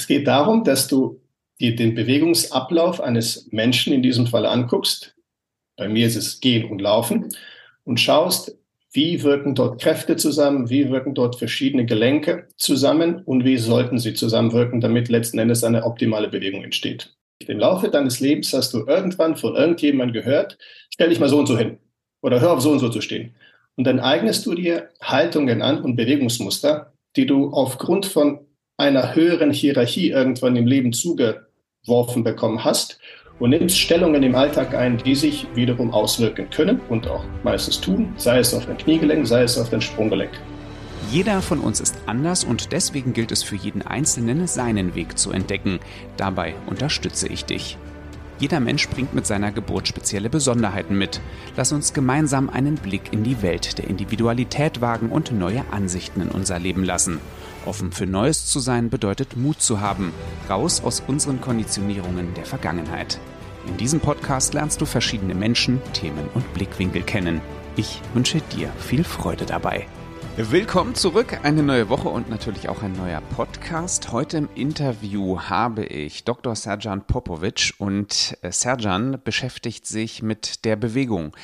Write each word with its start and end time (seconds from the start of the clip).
Es 0.00 0.06
geht 0.06 0.26
darum, 0.26 0.64
dass 0.64 0.88
du 0.88 1.20
dir 1.60 1.76
den 1.76 1.94
Bewegungsablauf 1.94 3.02
eines 3.02 3.48
Menschen 3.52 3.92
in 3.92 4.02
diesem 4.02 4.26
Fall 4.26 4.46
anguckst. 4.46 5.14
Bei 5.76 5.90
mir 5.90 6.06
ist 6.06 6.16
es 6.16 6.40
Gehen 6.40 6.70
und 6.70 6.80
Laufen 6.80 7.28
und 7.84 8.00
schaust, 8.00 8.56
wie 8.92 9.22
wirken 9.22 9.54
dort 9.54 9.78
Kräfte 9.78 10.16
zusammen, 10.16 10.70
wie 10.70 10.90
wirken 10.90 11.14
dort 11.14 11.36
verschiedene 11.36 11.84
Gelenke 11.84 12.48
zusammen 12.56 13.20
und 13.26 13.44
wie 13.44 13.58
sollten 13.58 13.98
sie 13.98 14.14
zusammenwirken, 14.14 14.80
damit 14.80 15.10
letzten 15.10 15.38
Endes 15.38 15.64
eine 15.64 15.84
optimale 15.84 16.28
Bewegung 16.28 16.64
entsteht. 16.64 17.14
Im 17.46 17.58
Laufe 17.58 17.90
deines 17.90 18.20
Lebens 18.20 18.54
hast 18.54 18.72
du 18.72 18.86
irgendwann 18.86 19.36
von 19.36 19.54
irgendjemandem 19.54 20.14
gehört, 20.14 20.56
stell 20.88 21.10
dich 21.10 21.20
mal 21.20 21.28
so 21.28 21.38
und 21.38 21.46
so 21.46 21.58
hin 21.58 21.78
oder 22.22 22.40
hör 22.40 22.52
auf 22.52 22.62
so 22.62 22.70
und 22.70 22.78
so 22.78 22.88
zu 22.88 23.02
stehen. 23.02 23.34
Und 23.76 23.84
dann 23.84 24.00
eignest 24.00 24.46
du 24.46 24.54
dir 24.54 24.88
Haltungen 25.02 25.60
an 25.60 25.82
und 25.82 25.96
Bewegungsmuster, 25.96 26.94
die 27.16 27.26
du 27.26 27.50
aufgrund 27.50 28.06
von 28.06 28.46
einer 28.80 29.14
höheren 29.14 29.52
Hierarchie 29.52 30.10
irgendwann 30.10 30.56
im 30.56 30.66
Leben 30.66 30.92
zugeworfen 30.92 32.24
bekommen 32.24 32.64
hast 32.64 32.98
und 33.38 33.50
nimmst 33.50 33.78
Stellungen 33.78 34.22
im 34.22 34.34
Alltag 34.34 34.74
ein, 34.74 34.98
die 34.98 35.14
sich 35.14 35.46
wiederum 35.54 35.92
auswirken 35.92 36.48
können 36.50 36.80
und 36.88 37.06
auch 37.06 37.24
meistens 37.44 37.80
tun, 37.80 38.12
sei 38.16 38.38
es 38.38 38.54
auf 38.54 38.66
dein 38.66 38.78
Kniegelenk, 38.78 39.26
sei 39.26 39.42
es 39.42 39.58
auf 39.58 39.70
dein 39.70 39.80
Sprunggelenk. 39.80 40.32
Jeder 41.10 41.42
von 41.42 41.60
uns 41.60 41.80
ist 41.80 41.96
anders 42.06 42.44
und 42.44 42.72
deswegen 42.72 43.12
gilt 43.12 43.32
es 43.32 43.42
für 43.42 43.56
jeden 43.56 43.82
Einzelnen, 43.82 44.46
seinen 44.46 44.94
Weg 44.94 45.18
zu 45.18 45.32
entdecken. 45.32 45.80
Dabei 46.16 46.54
unterstütze 46.66 47.28
ich 47.28 47.44
dich. 47.44 47.78
Jeder 48.38 48.60
Mensch 48.60 48.88
bringt 48.88 49.12
mit 49.12 49.26
seiner 49.26 49.52
Geburt 49.52 49.88
spezielle 49.88 50.30
Besonderheiten 50.30 50.96
mit. 50.96 51.20
Lass 51.56 51.72
uns 51.72 51.92
gemeinsam 51.92 52.48
einen 52.48 52.76
Blick 52.76 53.12
in 53.12 53.22
die 53.22 53.42
Welt 53.42 53.76
der 53.76 53.88
Individualität 53.88 54.80
wagen 54.80 55.10
und 55.10 55.32
neue 55.32 55.64
Ansichten 55.70 56.22
in 56.22 56.28
unser 56.28 56.58
Leben 56.58 56.82
lassen. 56.82 57.20
Offen 57.66 57.92
für 57.92 58.06
Neues 58.06 58.46
zu 58.46 58.58
sein 58.58 58.90
bedeutet 58.90 59.36
Mut 59.36 59.60
zu 59.60 59.80
haben, 59.80 60.12
raus 60.48 60.82
aus 60.82 61.02
unseren 61.06 61.40
Konditionierungen 61.40 62.34
der 62.34 62.46
Vergangenheit. 62.46 63.18
In 63.66 63.76
diesem 63.76 64.00
Podcast 64.00 64.54
lernst 64.54 64.80
du 64.80 64.86
verschiedene 64.86 65.34
Menschen, 65.34 65.80
Themen 65.92 66.28
und 66.34 66.52
Blickwinkel 66.54 67.02
kennen. 67.02 67.40
Ich 67.76 68.00
wünsche 68.14 68.40
dir 68.40 68.70
viel 68.78 69.04
Freude 69.04 69.44
dabei. 69.44 69.86
Willkommen 70.36 70.94
zurück, 70.94 71.40
eine 71.42 71.62
neue 71.62 71.90
Woche 71.90 72.08
und 72.08 72.30
natürlich 72.30 72.68
auch 72.70 72.82
ein 72.82 72.92
neuer 72.92 73.20
Podcast. 73.20 74.10
Heute 74.10 74.38
im 74.38 74.48
Interview 74.54 75.40
habe 75.40 75.84
ich 75.84 76.24
Dr. 76.24 76.56
Serjan 76.56 77.06
Popovic 77.06 77.74
und 77.78 78.38
äh, 78.40 78.50
Serjan 78.50 79.20
beschäftigt 79.22 79.86
sich 79.86 80.22
mit 80.22 80.64
der 80.64 80.76
Bewegung. 80.76 81.36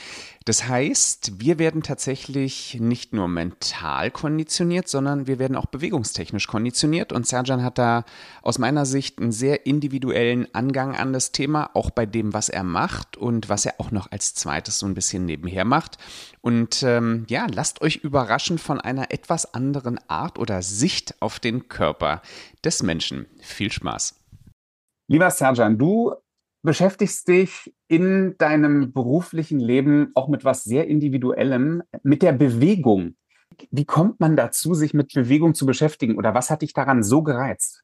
Das 0.47 0.69
heißt, 0.69 1.41
wir 1.41 1.58
werden 1.58 1.83
tatsächlich 1.83 2.78
nicht 2.78 3.12
nur 3.12 3.27
mental 3.27 4.12
konditioniert, 4.12 4.86
sondern 4.86 5.27
wir 5.27 5.41
werden 5.41 5.56
auch 5.56 5.66
bewegungstechnisch 5.66 6.47
konditioniert. 6.47 7.12
Und 7.12 7.27
Serjan 7.27 7.64
hat 7.64 7.78
da 7.78 8.05
aus 8.42 8.61
meiner 8.61 8.86
Sicht 8.86 9.19
einen 9.19 9.33
sehr 9.33 9.67
individuellen 9.67 10.47
Angang 10.55 10.94
an 10.94 11.12
das 11.12 11.33
Thema, 11.33 11.70
auch 11.74 11.91
bei 11.91 12.06
dem, 12.06 12.33
was 12.33 12.48
er 12.48 12.62
macht 12.62 13.17
und 13.17 13.48
was 13.48 13.67
er 13.67 13.74
auch 13.78 13.91
noch 13.91 14.12
als 14.12 14.34
zweites 14.34 14.78
so 14.78 14.86
ein 14.86 14.94
bisschen 14.94 15.24
nebenher 15.24 15.64
macht. 15.64 15.98
Und 16.42 16.80
ähm, 16.84 17.24
ja, 17.28 17.48
lasst 17.52 17.83
euch 17.83 17.97
überraschen 17.97 18.58
von 18.58 18.80
einer 18.80 19.11
etwas 19.11 19.52
anderen 19.52 19.98
Art 20.08 20.39
oder 20.39 20.62
Sicht 20.62 21.20
auf 21.20 21.41
den 21.41 21.67
Körper 21.67 22.22
des 22.64 22.84
Menschen. 22.84 23.27
Viel 23.41 23.72
Spaß. 23.72 24.14
Lieber 25.08 25.33
Serjan, 25.33 25.77
du 25.77 26.14
beschäftigst 26.67 27.27
dich 27.28 27.72
in 27.89 28.36
deinem 28.36 28.92
beruflichen 28.92 29.59
Leben 29.59 30.11
auch 30.14 30.28
mit 30.28 30.45
was 30.45 30.64
sehr 30.64 30.86
Individuellem, 30.86 31.83
mit 32.03 32.20
der 32.20 32.33
Bewegung. 32.33 33.17
Wie 33.70 33.86
kommt 33.86 34.20
man 34.20 34.36
dazu, 34.36 34.75
sich 34.75 34.92
mit 34.92 35.14
Bewegung 35.14 35.55
zu 35.55 35.64
beschäftigen 35.64 36.19
oder 36.19 36.34
was 36.34 36.50
hat 36.50 36.61
dich 36.61 36.75
daran 36.75 37.03
so 37.03 37.23
gereizt? 37.23 37.83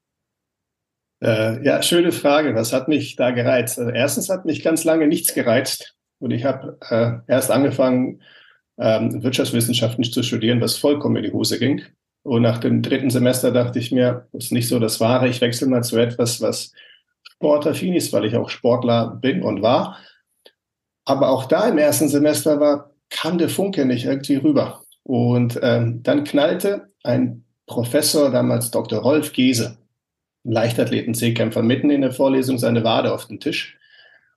Äh, 1.22 1.64
ja, 1.64 1.80
schöne 1.83 2.12
Frage. 2.12 2.55
Was 2.55 2.74
hat 2.74 2.89
mich 2.89 3.16
da 3.16 3.30
gereizt? 3.30 3.78
Also 3.78 3.91
erstens 3.91 4.28
hat 4.28 4.44
mich 4.44 4.62
ganz 4.62 4.84
lange 4.84 5.06
nichts 5.06 5.33
gereizt 5.33 5.96
und 6.19 6.33
ich 6.33 6.44
habe 6.44 6.77
äh, 6.91 7.33
erst 7.33 7.50
angefangen, 7.50 8.20
ähm, 8.79 9.23
Wirtschaftswissenschaften 9.23 10.05
zu 10.05 10.23
studieren, 10.23 10.61
was 10.61 10.77
vollkommen 10.77 11.17
in 11.17 11.23
die 11.23 11.33
Hose 11.33 11.58
ging. 11.58 11.83
Und 12.24 12.42
nach 12.42 12.58
dem 12.58 12.83
dritten 12.83 13.11
Semester 13.11 13.52
dachte 13.52 13.79
ich 13.79 13.92
mir, 13.92 14.29
das 14.33 14.45
ist 14.45 14.52
nicht 14.52 14.68
so 14.68 14.79
das 14.79 15.01
Wahre, 15.01 15.29
ich 15.29 15.40
wechsle 15.40 15.68
mal 15.68 15.83
zu 15.83 15.96
etwas, 15.96 16.40
was 16.40 16.73
sportaffin 17.42 17.95
ist, 17.95 18.13
weil 18.13 18.25
ich 18.25 18.36
auch 18.36 18.48
Sportler 18.48 19.19
bin 19.20 19.42
und 19.42 19.63
war. 19.63 19.98
Aber 21.05 21.30
auch 21.30 21.47
da 21.47 21.69
im 21.69 21.77
ersten 21.77 22.08
Semester 22.08 22.61
war, 22.61 22.92
kam 23.11 23.36
der 23.36 23.48
Funke 23.48 23.85
nicht 23.85 24.05
irgendwie 24.05 24.36
rüber. 24.36 24.85
Und 25.03 25.58
ähm, 25.61 26.05
dann 26.05 26.23
knallte 26.23 26.92
ein 27.03 27.45
Professor, 27.67 28.30
damals 28.30 28.70
Dr. 28.70 29.01
Rolf 29.01 29.33
Gese, 29.33 29.77
Leichtathleten-Seekämpfer, 30.45 31.63
mitten 31.63 31.91
in 31.91 32.03
der 32.03 32.13
Vorlesung 32.13 32.58
seine 32.58 32.85
Wade 32.85 33.13
auf 33.13 33.27
den 33.27 33.41
Tisch 33.41 33.77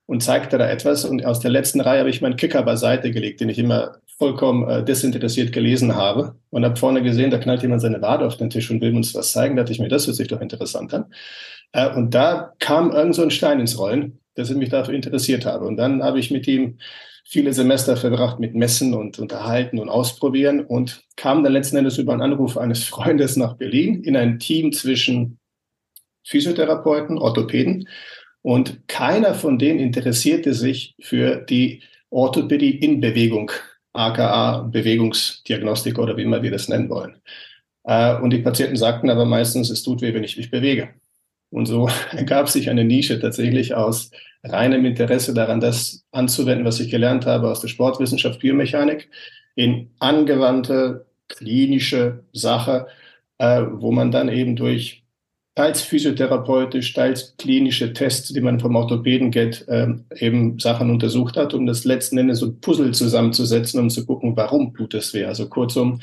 und 0.08 0.24
zeigte 0.24 0.58
da 0.58 0.68
etwas. 0.68 1.06
Und 1.06 1.24
aus 1.24 1.40
der 1.40 1.52
letzten 1.52 1.82
Reihe 1.82 2.00
habe 2.00 2.10
ich 2.10 2.24
meinen 2.24 2.38
Kicker 2.38 2.64
beiseite 2.64 3.12
gelegt, 3.12 3.40
den 3.40 3.50
ich 3.50 3.60
immer 3.60 3.98
vollkommen 4.18 4.68
äh, 4.68 4.84
desinteressiert 4.84 5.52
gelesen 5.52 5.96
habe. 5.96 6.36
Und 6.50 6.66
habe 6.66 6.76
vorne 6.76 7.04
gesehen, 7.04 7.30
da 7.30 7.38
knallt 7.38 7.62
jemand 7.62 7.82
seine 7.82 8.02
Wade 8.02 8.26
auf 8.26 8.38
den 8.38 8.50
Tisch 8.50 8.72
und 8.72 8.82
will 8.82 8.96
uns 8.96 9.14
was 9.14 9.32
zeigen. 9.32 9.56
Da 9.56 9.62
dachte 9.62 9.74
ich 9.74 9.80
mir, 9.80 9.90
das 9.90 10.08
hört 10.08 10.16
sich 10.16 10.28
doch 10.28 10.42
interessant 10.42 10.92
an. 10.92 11.06
Äh, 11.76 11.94
und 11.94 12.16
da 12.16 12.54
kam 12.60 12.92
irgend 12.92 13.16
so 13.16 13.22
ein 13.22 13.32
Stein 13.32 13.60
ins 13.60 13.78
Rollen, 13.78 14.20
dass 14.36 14.50
ich 14.50 14.56
mich 14.56 14.70
dafür 14.70 14.94
interessiert 14.94 15.46
habe. 15.46 15.66
Und 15.66 15.76
dann 15.78 16.02
habe 16.02 16.20
ich 16.20 16.32
mit 16.32 16.48
ihm 16.48 16.80
viele 17.26 17.54
Semester 17.54 17.98
verbracht 17.98 18.40
mit 18.40 18.56
Messen 18.56 18.94
und 18.94 19.20
Unterhalten 19.20 19.80
und 19.80 19.90
Ausprobieren 19.90 20.66
und 20.66 21.04
kam 21.18 21.44
dann 21.44 21.54
letzten 21.54 21.78
Endes 21.78 21.98
über 21.98 22.14
einen 22.14 22.22
Anruf 22.22 22.58
eines 22.58 22.84
Freundes 22.86 23.36
nach 23.36 23.58
Berlin 23.58 24.04
in 24.04 24.16
ein 24.16 24.40
Team 24.40 24.72
zwischen 24.72 25.38
Physiotherapeuten, 26.24 27.18
Orthopäden 27.18 27.88
und 28.42 28.88
keiner 28.88 29.34
von 29.36 29.60
denen 29.60 29.80
interessierte 29.80 30.54
sich 30.54 30.96
für 31.02 31.38
die 31.38 31.84
Orthopädie 32.10 32.72
in 32.72 33.02
Bewegung, 33.02 33.52
aka 33.94 34.62
Bewegungsdiagnostik 34.62 36.00
oder 36.00 36.16
wie 36.18 36.24
immer 36.24 36.42
wir 36.42 36.52
das 36.52 36.70
nennen 36.70 36.90
wollen. 36.90 37.22
Äh, 37.84 38.16
und 38.22 38.32
die 38.32 38.40
Patienten 38.40 38.78
sagten 38.78 39.10
aber 39.10 39.26
meistens, 39.26 39.70
es 39.70 39.84
tut 39.84 40.02
weh, 40.02 40.14
wenn 40.14 40.24
ich 40.24 40.38
mich 40.38 40.50
bewege. 40.50 40.94
Und 41.56 41.68
so 41.68 41.88
ergab 42.12 42.50
sich 42.50 42.70
eine 42.70 42.84
Nische 42.84 43.18
tatsächlich 43.18 43.74
aus 43.74 44.12
reinem 44.44 44.84
Interesse 44.84 45.34
daran, 45.34 45.62
das 45.62 46.04
anzuwenden, 46.12 46.66
was 46.66 46.82
ich 46.82 46.92
gelernt 46.92 47.26
habe 47.26 47.50
aus 47.50 47.62
der 47.62 47.70
Sportwissenschaft, 47.70 48.42
Biomechanik, 48.42 49.10
in 49.56 49.90
angewandte 50.00 51.06
klinische 51.30 52.26
Sache, 52.34 52.88
äh, 53.38 53.62
wo 53.72 53.94
man 53.94 54.12
dann 54.12 54.28
eben 54.28 54.58
durch 54.58 55.06
teils 55.56 55.82
physiotherapeutisch, 55.82 56.92
teils 56.92 57.38
klinische 57.38 57.94
Tests, 57.94 58.34
die 58.34 58.42
man 58.42 58.60
vom 58.60 58.76
Orthopäden 58.76 59.32
geht, 59.32 59.66
äh, 59.70 59.88
eben 60.18 60.60
Sachen 60.60 60.90
untersucht 60.90 61.38
hat, 61.38 61.54
um 61.54 61.66
das 61.66 61.86
letzten 61.86 62.18
Endes 62.18 62.40
so 62.40 62.48
ein 62.48 62.60
Puzzle 62.60 62.92
zusammenzusetzen, 62.92 63.80
um 63.80 63.90
zu 63.90 64.06
gucken, 64.06 64.36
warum 64.36 64.74
tut 64.76 64.94
es 64.94 65.14
weh. 65.14 65.24
Also 65.24 65.48
kurzum, 65.48 66.02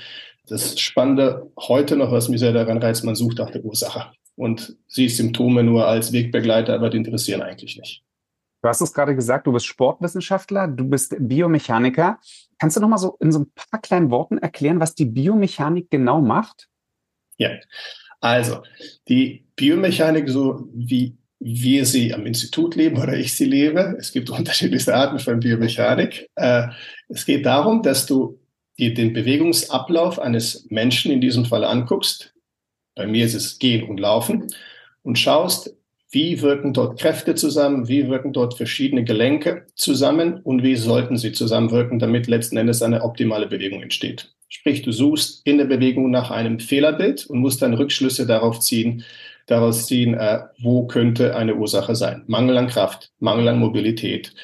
das 0.49 0.81
Spannende 0.81 1.51
heute 1.59 1.97
noch, 1.97 2.11
was 2.11 2.31
mich 2.31 2.41
sehr 2.41 2.55
daran 2.55 2.79
reizt, 2.79 3.05
man 3.05 3.15
sucht 3.15 3.37
nach 3.37 3.51
der 3.51 3.63
Ursache 3.63 4.07
und 4.37 4.77
siehst 4.89 5.17
Symptome 5.17 5.63
nur 5.63 5.87
als 5.87 6.13
Wegbegleiter, 6.13 6.75
aber 6.75 6.91
die 6.91 6.99
interessieren 6.99 7.43
eigentlich 7.43 7.77
nicht. 7.77 8.03
Du 8.63 8.69
hast 8.69 8.81
es 8.81 8.93
gerade 8.93 9.17
gesagt, 9.17 9.47
du 9.47 9.53
bist 9.53 9.67
Sportwissenschaftler, 9.67 10.69
du 10.69 10.85
bist 10.85 11.17
Biomechaniker. 11.19 12.19
Kannst 12.59 12.77
du 12.77 12.81
noch 12.81 12.89
mal 12.89 12.99
so 12.99 13.17
in 13.21 13.33
so 13.33 13.41
ein 13.41 13.53
paar 13.55 13.81
kleinen 13.81 14.11
Worten 14.11 14.39
erklären, 14.39 14.79
was 14.79 14.95
die 14.95 15.05
Biomechanik 15.05 15.91
genau 15.91 16.21
macht? 16.21 16.69
Ja, 17.39 17.51
also 18.21 18.63
die 19.09 19.45
Biomechanik, 19.57 20.29
so 20.29 20.69
wie 20.73 21.19
wir 21.41 21.85
sie 21.87 22.15
am 22.15 22.25
Institut 22.25 22.77
leben 22.77 22.99
oder 22.99 23.15
ich 23.15 23.35
sie 23.35 23.47
lebe, 23.47 23.97
es 23.99 24.13
gibt 24.13 24.31
unterschiedlichste 24.31 24.95
Arten 24.95 25.19
von 25.19 25.41
Biomechanik. 25.41 26.31
Äh, 26.37 26.69
es 27.09 27.27
geht 27.27 27.45
darum, 27.45 27.83
dass 27.83 28.07
du 28.07 28.39
dir 28.79 28.95
den 28.95 29.13
Bewegungsablauf 29.13 30.21
eines 30.21 30.67
Menschen 30.71 31.11
in 31.11 31.21
diesem 31.21 31.45
Fall 31.45 31.65
anguckst, 31.65 32.32
bei 32.95 33.07
mir 33.07 33.25
ist 33.25 33.35
es 33.35 33.59
Gehen 33.59 33.89
und 33.89 33.99
Laufen 33.99 34.49
und 35.03 35.19
schaust, 35.19 35.75
wie 36.11 36.43
wirken 36.43 36.75
dort 36.75 37.01
Kräfte 37.01 37.35
zusammen, 37.35 37.89
wie 37.89 38.09
wirken 38.09 38.33
dort 38.35 38.55
verschiedene 38.55 39.03
Gelenke 39.03 39.67
zusammen 39.75 40.41
und 40.43 40.63
wie 40.63 40.77
sollten 40.77 41.17
sie 41.17 41.33
zusammenwirken, 41.33 41.99
damit 41.99 42.27
letzten 42.27 42.59
Endes 42.59 42.83
eine 42.83 43.03
optimale 43.03 43.47
Bewegung 43.47 43.83
entsteht. 43.83 44.31
Sprich, 44.49 44.83
du 44.83 44.93
suchst 44.93 45.47
in 45.47 45.57
der 45.57 45.65
Bewegung 45.65 46.11
nach 46.11 46.31
einem 46.31 46.61
Fehlerbild 46.61 47.25
und 47.27 47.39
musst 47.39 47.63
dann 47.63 47.73
Rückschlüsse 47.73 48.27
darauf 48.27 48.61
ziehen, 48.61 49.05
daraus 49.47 49.87
ziehen, 49.87 50.13
äh, 50.13 50.41
wo 50.59 50.87
könnte 50.87 51.35
eine 51.35 51.55
Ursache 51.57 51.95
sein. 51.95 52.25
Mangel 52.27 52.59
an 52.59 52.69
Kraft, 52.69 53.11
Mangel 53.19 53.49
an 53.49 53.59
Mobilität, 53.59 54.35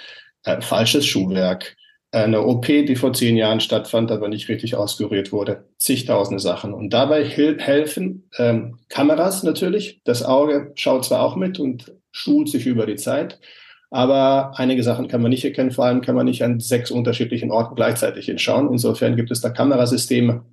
äh, 0.44 0.62
falsches 0.62 1.04
Schuhwerk, 1.04 1.76
eine 2.10 2.43
OP, 2.46 2.66
die 2.66 2.96
vor 2.96 3.12
zehn 3.12 3.37
Jahren 3.37 3.60
stattfand, 3.60 4.10
aber 4.10 4.28
nicht 4.28 4.49
richtig 4.49 4.75
ausgerührt 4.76 5.31
wurde. 5.31 5.64
Zigtausende 5.76 6.40
Sachen. 6.40 6.72
Und 6.72 6.93
dabei 6.93 7.25
helfen 7.25 8.31
ähm, 8.38 8.78
Kameras 8.88 9.43
natürlich. 9.43 10.00
Das 10.05 10.22
Auge 10.22 10.72
schaut 10.75 11.05
zwar 11.05 11.22
auch 11.22 11.37
mit 11.37 11.58
und 11.58 11.93
schult 12.10 12.49
sich 12.49 12.66
über 12.66 12.87
die 12.87 12.96
Zeit, 12.96 13.38
aber 13.90 14.52
einige 14.56 14.82
Sachen 14.82 15.08
kann 15.08 15.22
man 15.22 15.31
nicht 15.31 15.44
erkennen. 15.44 15.70
Vor 15.70 15.84
allem 15.84 16.00
kann 16.00 16.14
man 16.14 16.26
nicht 16.26 16.43
an 16.43 16.60
sechs 16.60 16.90
unterschiedlichen 16.90 17.50
Orten 17.50 17.75
gleichzeitig 17.75 18.26
hinschauen. 18.26 18.70
Insofern 18.70 19.16
gibt 19.16 19.31
es 19.31 19.40
da 19.40 19.50
Kamerasysteme, 19.50 20.44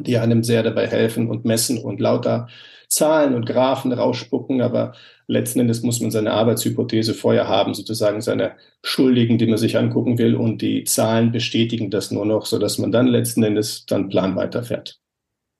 die 0.00 0.18
einem 0.18 0.42
sehr 0.42 0.62
dabei 0.62 0.86
helfen 0.88 1.28
und 1.28 1.44
messen 1.44 1.78
und 1.78 2.00
lauter 2.00 2.48
Zahlen 2.88 3.34
und 3.34 3.46
Graphen 3.46 3.92
rausspucken, 3.92 4.62
aber 4.62 4.94
letzten 5.26 5.60
Endes 5.60 5.82
muss 5.82 6.00
man 6.00 6.10
seine 6.10 6.32
Arbeitshypothese 6.32 7.14
vorher 7.14 7.48
haben, 7.48 7.74
sozusagen 7.74 8.20
seine 8.20 8.52
Schuldigen, 8.82 9.38
die 9.38 9.46
man 9.46 9.58
sich 9.58 9.76
angucken 9.76 10.18
will 10.18 10.34
und 10.34 10.62
die 10.62 10.84
Zahlen 10.84 11.32
bestätigen 11.32 11.90
das 11.90 12.10
nur 12.10 12.24
noch, 12.24 12.46
sodass 12.46 12.78
man 12.78 12.90
dann 12.90 13.06
letzten 13.06 13.42
Endes 13.42 13.84
dann 13.86 14.08
Plan 14.08 14.36
weiterfährt. 14.36 14.98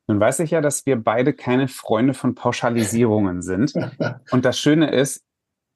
Nun 0.09 0.21
weiß 0.21 0.41
ich 0.41 0.53
ja, 0.53 0.63
dass 0.63 0.87
wir 0.87 0.97
beide 0.97 1.35
keine 1.35 1.69
Freunde 1.69 2.15
von 2.15 2.35
Pauschalisierungen 2.35 3.43
sind. 3.43 3.75
Und 4.31 4.47
das 4.47 4.59
Schöne 4.59 4.91
ist, 4.91 5.23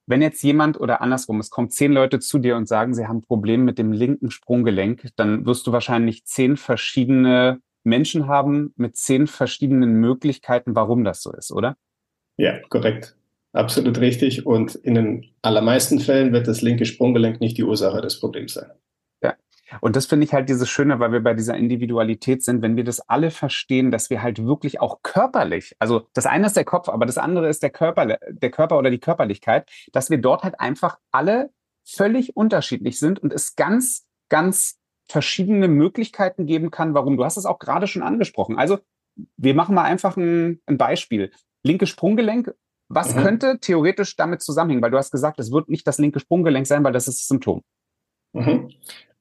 wenn 0.07 0.23
jetzt 0.23 0.43
jemand 0.43 0.81
oder 0.81 1.01
andersrum, 1.01 1.39
es 1.39 1.51
kommen 1.51 1.71
zehn 1.71 1.93
Leute 1.93 2.19
zu 2.19 2.39
dir 2.39 2.57
und 2.57 2.67
sagen, 2.67 2.93
sie 2.93 3.07
haben 3.07 3.19
ein 3.19 3.23
Problem 3.23 3.65
mit 3.65 3.79
dem 3.79 3.93
linken 3.93 4.31
Sprunggelenk, 4.31 5.11
dann 5.17 5.47
wirst 5.47 5.67
du 5.67 5.73
wahrscheinlich 5.73 6.25
zehn 6.25 6.57
verschiedene 6.57 7.61
Menschen 7.85 8.27
haben 8.29 8.73
mit 8.77 8.97
zehn 8.97 9.27
verschiedenen 9.27 9.95
Möglichkeiten, 9.95 10.75
warum 10.75 11.05
das 11.05 11.23
so 11.23 11.33
ist, 11.33 11.53
oder? 11.53 11.77
Ja, 12.37 12.59
korrekt. 12.69 13.17
Absolut 13.53 14.01
richtig. 14.01 14.47
Und 14.47 14.75
in 14.75 14.95
den 14.95 15.27
allermeisten 15.43 16.01
Fällen 16.01 16.33
wird 16.33 16.49
das 16.49 16.63
linke 16.63 16.87
Sprunggelenk 16.87 17.41
nicht 17.41 17.59
die 17.59 17.65
Ursache 17.65 18.01
des 18.01 18.19
Problems 18.19 18.55
sein. 18.55 18.71
Und 19.81 19.97
das 19.97 20.07
finde 20.07 20.27
ich 20.27 20.33
halt 20.33 20.49
dieses 20.49 20.69
Schöne, 20.69 21.01
weil 21.01 21.13
wir 21.13 21.23
bei 21.23 21.35
dieser 21.35 21.57
Individualität 21.57 22.43
sind, 22.43 22.63
wenn 22.63 22.77
wir 22.77 22.85
das 22.85 23.01
alle 23.09 23.31
verstehen, 23.31 23.91
dass 23.91 24.11
wir 24.11 24.23
halt 24.23 24.45
wirklich 24.45 24.81
auch 24.81 25.03
körperlich, 25.03 25.75
also 25.79 26.09
das 26.13 26.27
eine 26.27 26.47
ist 26.47 26.57
der 26.57 26.65
Kopf, 26.65 26.89
aber 26.89 27.07
das 27.07 27.19
andere 27.19 27.49
ist 27.49 27.63
der 27.63 27.71
Körper, 27.71 28.19
der 28.29 28.51
Körper 28.51 28.79
oder 28.79 28.91
die 28.91 29.01
Körperlichkeit, 29.01 29.71
dass 29.93 30.11
wir 30.11 30.19
dort 30.19 30.43
halt 30.43 30.61
einfach 30.61 30.99
alle 31.11 31.51
völlig 31.85 32.37
unterschiedlich 32.37 32.99
sind 32.99 33.19
und 33.19 33.33
es 33.33 33.57
ganz, 33.57 34.07
ganz 34.29 34.79
verschiedene 35.09 35.69
Möglichkeiten 35.69 36.47
geben 36.47 36.71
kann, 36.71 36.95
warum. 36.95 37.17
Du 37.17 37.25
hast 37.25 37.37
es 37.37 37.47
auch 37.47 37.59
gerade 37.59 37.87
schon 37.87 38.03
angesprochen. 38.03 38.59
Also 38.59 38.79
wir 39.37 39.55
machen 39.55 39.75
mal 39.75 39.85
einfach 39.85 40.17
ein, 40.17 40.61
ein 40.67 40.79
Beispiel. 40.79 41.31
Linke 41.63 41.87
Sprunggelenk. 41.87 42.55
Was 42.89 43.15
mhm. 43.15 43.21
könnte 43.21 43.59
theoretisch 43.61 44.17
damit 44.17 44.43
zusammenhängen? 44.43 44.83
Weil 44.83 44.91
du 44.91 44.99
hast 44.99 45.11
gesagt, 45.11 45.39
es 45.39 45.51
wird 45.51 45.69
nicht 45.69 45.87
das 45.87 45.99
linke 45.99 46.21
Sprunggelenk 46.21 46.67
sein, 46.67 46.85
weil 46.85 46.93
das 46.93 47.09
ist 47.09 47.21
das 47.21 47.29
Symptom. 47.29 47.63
Mhm. 48.33 48.71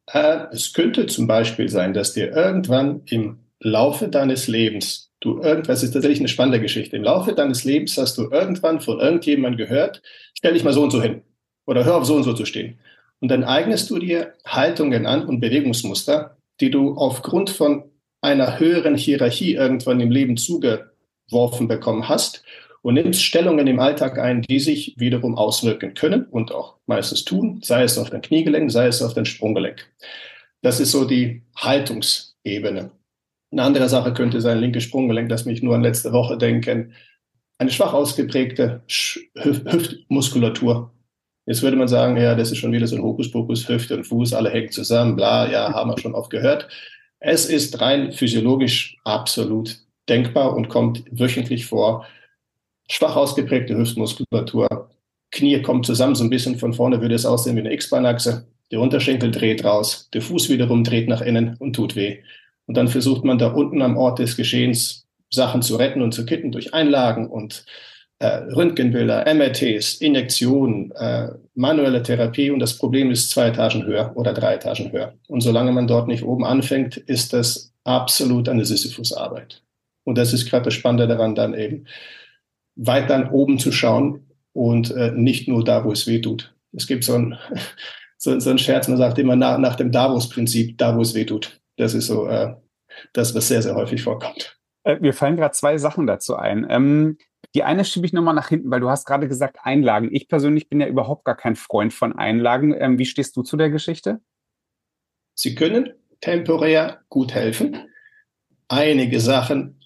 Äh, 0.08 0.48
es 0.52 0.74
könnte 0.74 1.06
zum 1.06 1.28
Beispiel 1.28 1.70
sein, 1.70 1.94
dass 1.94 2.14
dir 2.14 2.32
irgendwann 2.32 3.02
im 3.06 3.40
Laufe 3.60 4.08
deines 4.10 4.48
Lebens, 4.48 5.12
du 5.20 5.40
irgendwas 5.40 5.84
ist 5.84 5.92
tatsächlich 5.92 6.20
eine 6.20 6.28
spannende 6.28 6.60
Geschichte, 6.60 6.98
im 6.98 7.04
Laufe 7.04 7.34
deines 7.34 7.64
Lebens 7.64 7.98
hast 7.98 8.18
du 8.18 8.30
irgendwann 8.30 8.82
von 8.82 9.00
irgendjemandem 9.00 9.58
gehört, 9.58 10.02
stell 10.34 10.54
dich 10.54 10.64
mal 10.64 10.74
so 10.74 10.84
und 10.84 10.92
so 10.92 11.02
hin 11.02 11.22
oder 11.66 11.86
hör 11.86 11.98
auf 11.98 12.06
so 12.06 12.16
und 12.16 12.24
so 12.24 12.34
zu 12.34 12.46
stehen. 12.46 12.80
Und 13.22 13.30
dann 13.30 13.44
eignest 13.44 13.90
du 13.90 14.00
dir 14.00 14.34
Haltungen 14.46 15.06
an 15.06 15.26
und 15.26 15.40
Bewegungsmuster, 15.40 16.38
die 16.60 16.72
du 16.72 16.96
aufgrund 16.96 17.52
von 17.52 17.84
einer 18.20 18.60
höheren 18.60 18.96
Hierarchie 18.96 19.54
irgendwann 19.54 20.00
im 20.00 20.12
Leben 20.12 20.38
zugeworfen 20.38 21.68
bekommen 21.68 22.10
hast 22.10 22.44
und 22.82 22.96
nimmst 22.96 23.24
Stellungen 23.24 23.68
im 23.68 23.80
Alltag 23.80 24.18
ein, 24.18 24.42
die 24.42 24.60
sich 24.60 24.96
wiederum 24.98 25.38
auswirken 25.38 25.94
können 25.94 26.26
und 26.26 26.52
auch 26.52 26.78
meistens 26.88 27.24
tun, 27.24 27.62
sei 27.64 27.84
es 27.84 27.98
auf 27.98 28.10
den 28.10 28.22
Kniegelenk, 28.22 28.72
sei 28.72 28.88
es 28.88 29.02
auf 29.02 29.14
den 29.14 29.26
Sprunggelenk. 29.26 29.88
Das 30.62 30.80
ist 30.80 30.92
so 30.92 31.06
die 31.06 31.44
Haltungsebene. 31.56 32.92
Eine 33.52 33.64
andere 33.64 33.90
Sache 33.90 34.14
könnte 34.14 34.42
sein, 34.42 34.60
linke 34.60 34.82
Sprunggelenk, 34.82 35.30
lass 35.30 35.46
mich 35.46 35.62
nur 35.62 35.76
an 35.76 35.84
letzte 35.84 36.12
Woche 36.14 36.38
denken. 36.38 36.94
Eine 37.58 37.72
schwach 37.72 37.94
ausgeprägte 37.94 38.82
Hüftmuskulatur. 39.36 40.92
Jetzt 41.46 41.64
würde 41.64 41.78
man 41.78 41.88
sagen, 41.88 42.18
ja, 42.18 42.36
das 42.36 42.52
ist 42.52 42.60
schon 42.60 42.72
wieder 42.72 42.88
so 42.88 42.96
ein 42.96 43.02
Hokuspokus, 43.02 43.68
Hüfte 43.68 43.98
und 43.98 44.06
Fuß, 44.06 44.34
alle 44.34 44.50
hängen 44.52 44.72
zusammen, 44.72 45.16
bla, 45.16 45.52
ja, 45.52 45.74
haben 45.74 45.90
wir 45.90 45.98
schon 45.98 46.16
oft 46.16 46.30
gehört. 46.30 46.68
Es 47.20 47.46
ist 47.46 47.82
rein 47.82 48.12
physiologisch 48.12 48.98
absolut 49.04 49.78
denkbar 50.10 50.56
und 50.56 50.70
kommt 50.70 51.04
wöchentlich 51.12 51.66
vor, 51.66 52.06
schwach 52.90 53.16
ausgeprägte 53.16 53.78
Hüftmuskulatur. 53.78 54.90
Knie 55.32 55.62
kommt 55.62 55.86
zusammen, 55.86 56.16
so 56.16 56.24
ein 56.24 56.30
bisschen 56.30 56.58
von 56.60 56.74
vorne 56.74 57.02
würde 57.02 57.16
es 57.16 57.26
aussehen 57.26 57.56
wie 57.56 57.62
eine 57.62 57.74
X-Bahnachse. 57.74 58.48
Der 58.72 58.82
Unterschenkel 58.82 59.32
dreht 59.32 59.64
raus, 59.64 60.10
der 60.14 60.22
Fuß 60.22 60.50
wiederum 60.50 60.84
dreht 60.84 61.08
nach 61.08 61.22
innen 61.22 61.56
und 61.58 61.76
tut 61.76 61.96
weh. 61.96 62.20
Und 62.66 62.76
dann 62.78 62.88
versucht 62.88 63.24
man 63.24 63.38
da 63.38 63.48
unten 63.48 63.82
am 63.82 63.98
Ort 63.98 64.20
des 64.20 64.38
Geschehens 64.38 65.08
Sachen 65.30 65.62
zu 65.62 65.78
retten 65.78 66.02
und 66.02 66.14
zu 66.14 66.26
kitten 66.26 66.52
durch 66.52 66.74
Einlagen 66.74 67.28
und 67.30 67.66
Röntgenbilder, 68.28 69.26
MRTs, 69.34 69.96
Injektionen, 69.96 70.92
äh, 70.92 71.30
manuelle 71.56 72.04
Therapie 72.04 72.52
und 72.52 72.60
das 72.60 72.78
Problem 72.78 73.12
ist 73.12 73.32
zwei 73.32 73.48
Etagen 73.48 73.86
höher 73.86 74.12
oder 74.16 74.34
drei 74.34 74.56
Etagen 74.56 74.92
höher. 74.92 75.14
Und 75.28 75.42
solange 75.42 75.72
man 75.72 75.88
dort 75.88 76.08
nicht 76.08 76.24
oben 76.24 76.46
anfängt, 76.46 76.98
ist 76.98 77.34
das 77.34 77.74
absolut 77.84 78.48
eine 78.48 78.66
Sisyphus-Arbeit. 78.66 79.64
Und 80.04 80.18
das 80.18 80.34
ist 80.34 80.50
gerade 80.50 80.66
das 80.66 80.74
Spannende 80.74 81.08
daran, 81.08 81.36
dann 81.36 81.54
eben 81.54 81.86
weit 82.76 83.10
dann 83.10 83.30
oben 83.30 83.60
zu 83.60 83.72
schauen 83.72 84.28
und 84.54 84.92
äh, 84.92 85.12
nicht 85.12 85.48
nur 85.48 85.64
da, 85.64 85.84
wo 85.84 85.92
es 85.92 86.08
weh 86.08 86.20
tut. 86.20 86.54
Es 86.74 86.88
gibt 86.88 87.04
so 87.04 87.16
ein, 87.16 87.38
so, 88.18 88.40
so 88.40 88.50
ein 88.50 88.58
Scherz, 88.58 88.88
man 88.88 88.98
sagt 88.98 89.20
immer 89.20 89.36
nach, 89.36 89.58
nach 89.58 89.76
dem 89.76 89.92
Davos-Prinzip, 89.92 90.78
da, 90.78 90.96
wo 90.96 91.02
es 91.02 91.16
weh 91.16 91.26
tut. 91.26 91.60
Das 91.78 91.94
ist 91.94 92.08
so 92.08 92.28
äh, 92.28 92.56
das, 93.14 93.34
was 93.34 93.48
sehr, 93.48 93.62
sehr 93.62 93.76
häufig 93.76 94.04
vorkommt. 94.04 94.58
Äh, 94.84 94.98
mir 95.00 95.14
fallen 95.14 95.38
gerade 95.38 95.54
zwei 95.54 95.78
Sachen 95.78 96.08
dazu 96.08 96.36
ein. 96.36 96.66
Ähm, 96.70 97.18
die 97.56 97.64
eine 97.64 97.84
schiebe 97.84 98.06
ich 98.06 98.14
nochmal 98.14 98.34
nach 98.34 98.50
hinten, 98.50 98.72
weil 98.72 98.80
du 98.80 98.90
hast 98.90 99.06
gerade 99.06 99.28
gesagt 99.28 99.58
Einlagen. 99.64 100.10
Ich 100.14 100.28
persönlich 100.28 100.70
bin 100.70 100.80
ja 100.80 100.88
überhaupt 100.88 101.26
gar 101.26 101.36
kein 101.36 101.56
Freund 101.56 101.94
von 101.94 102.14
Einlagen. 102.14 102.74
Ähm, 102.78 102.98
wie 102.98 103.06
stehst 103.06 103.36
du 103.36 103.44
zu 103.44 103.58
der 103.58 103.70
Geschichte? 103.70 104.22
Sie 105.36 105.56
können 105.56 105.94
temporär 106.22 107.02
gut 107.10 107.34
helfen. 107.34 107.88
Einige 108.68 109.20
Sachen, 109.20 109.80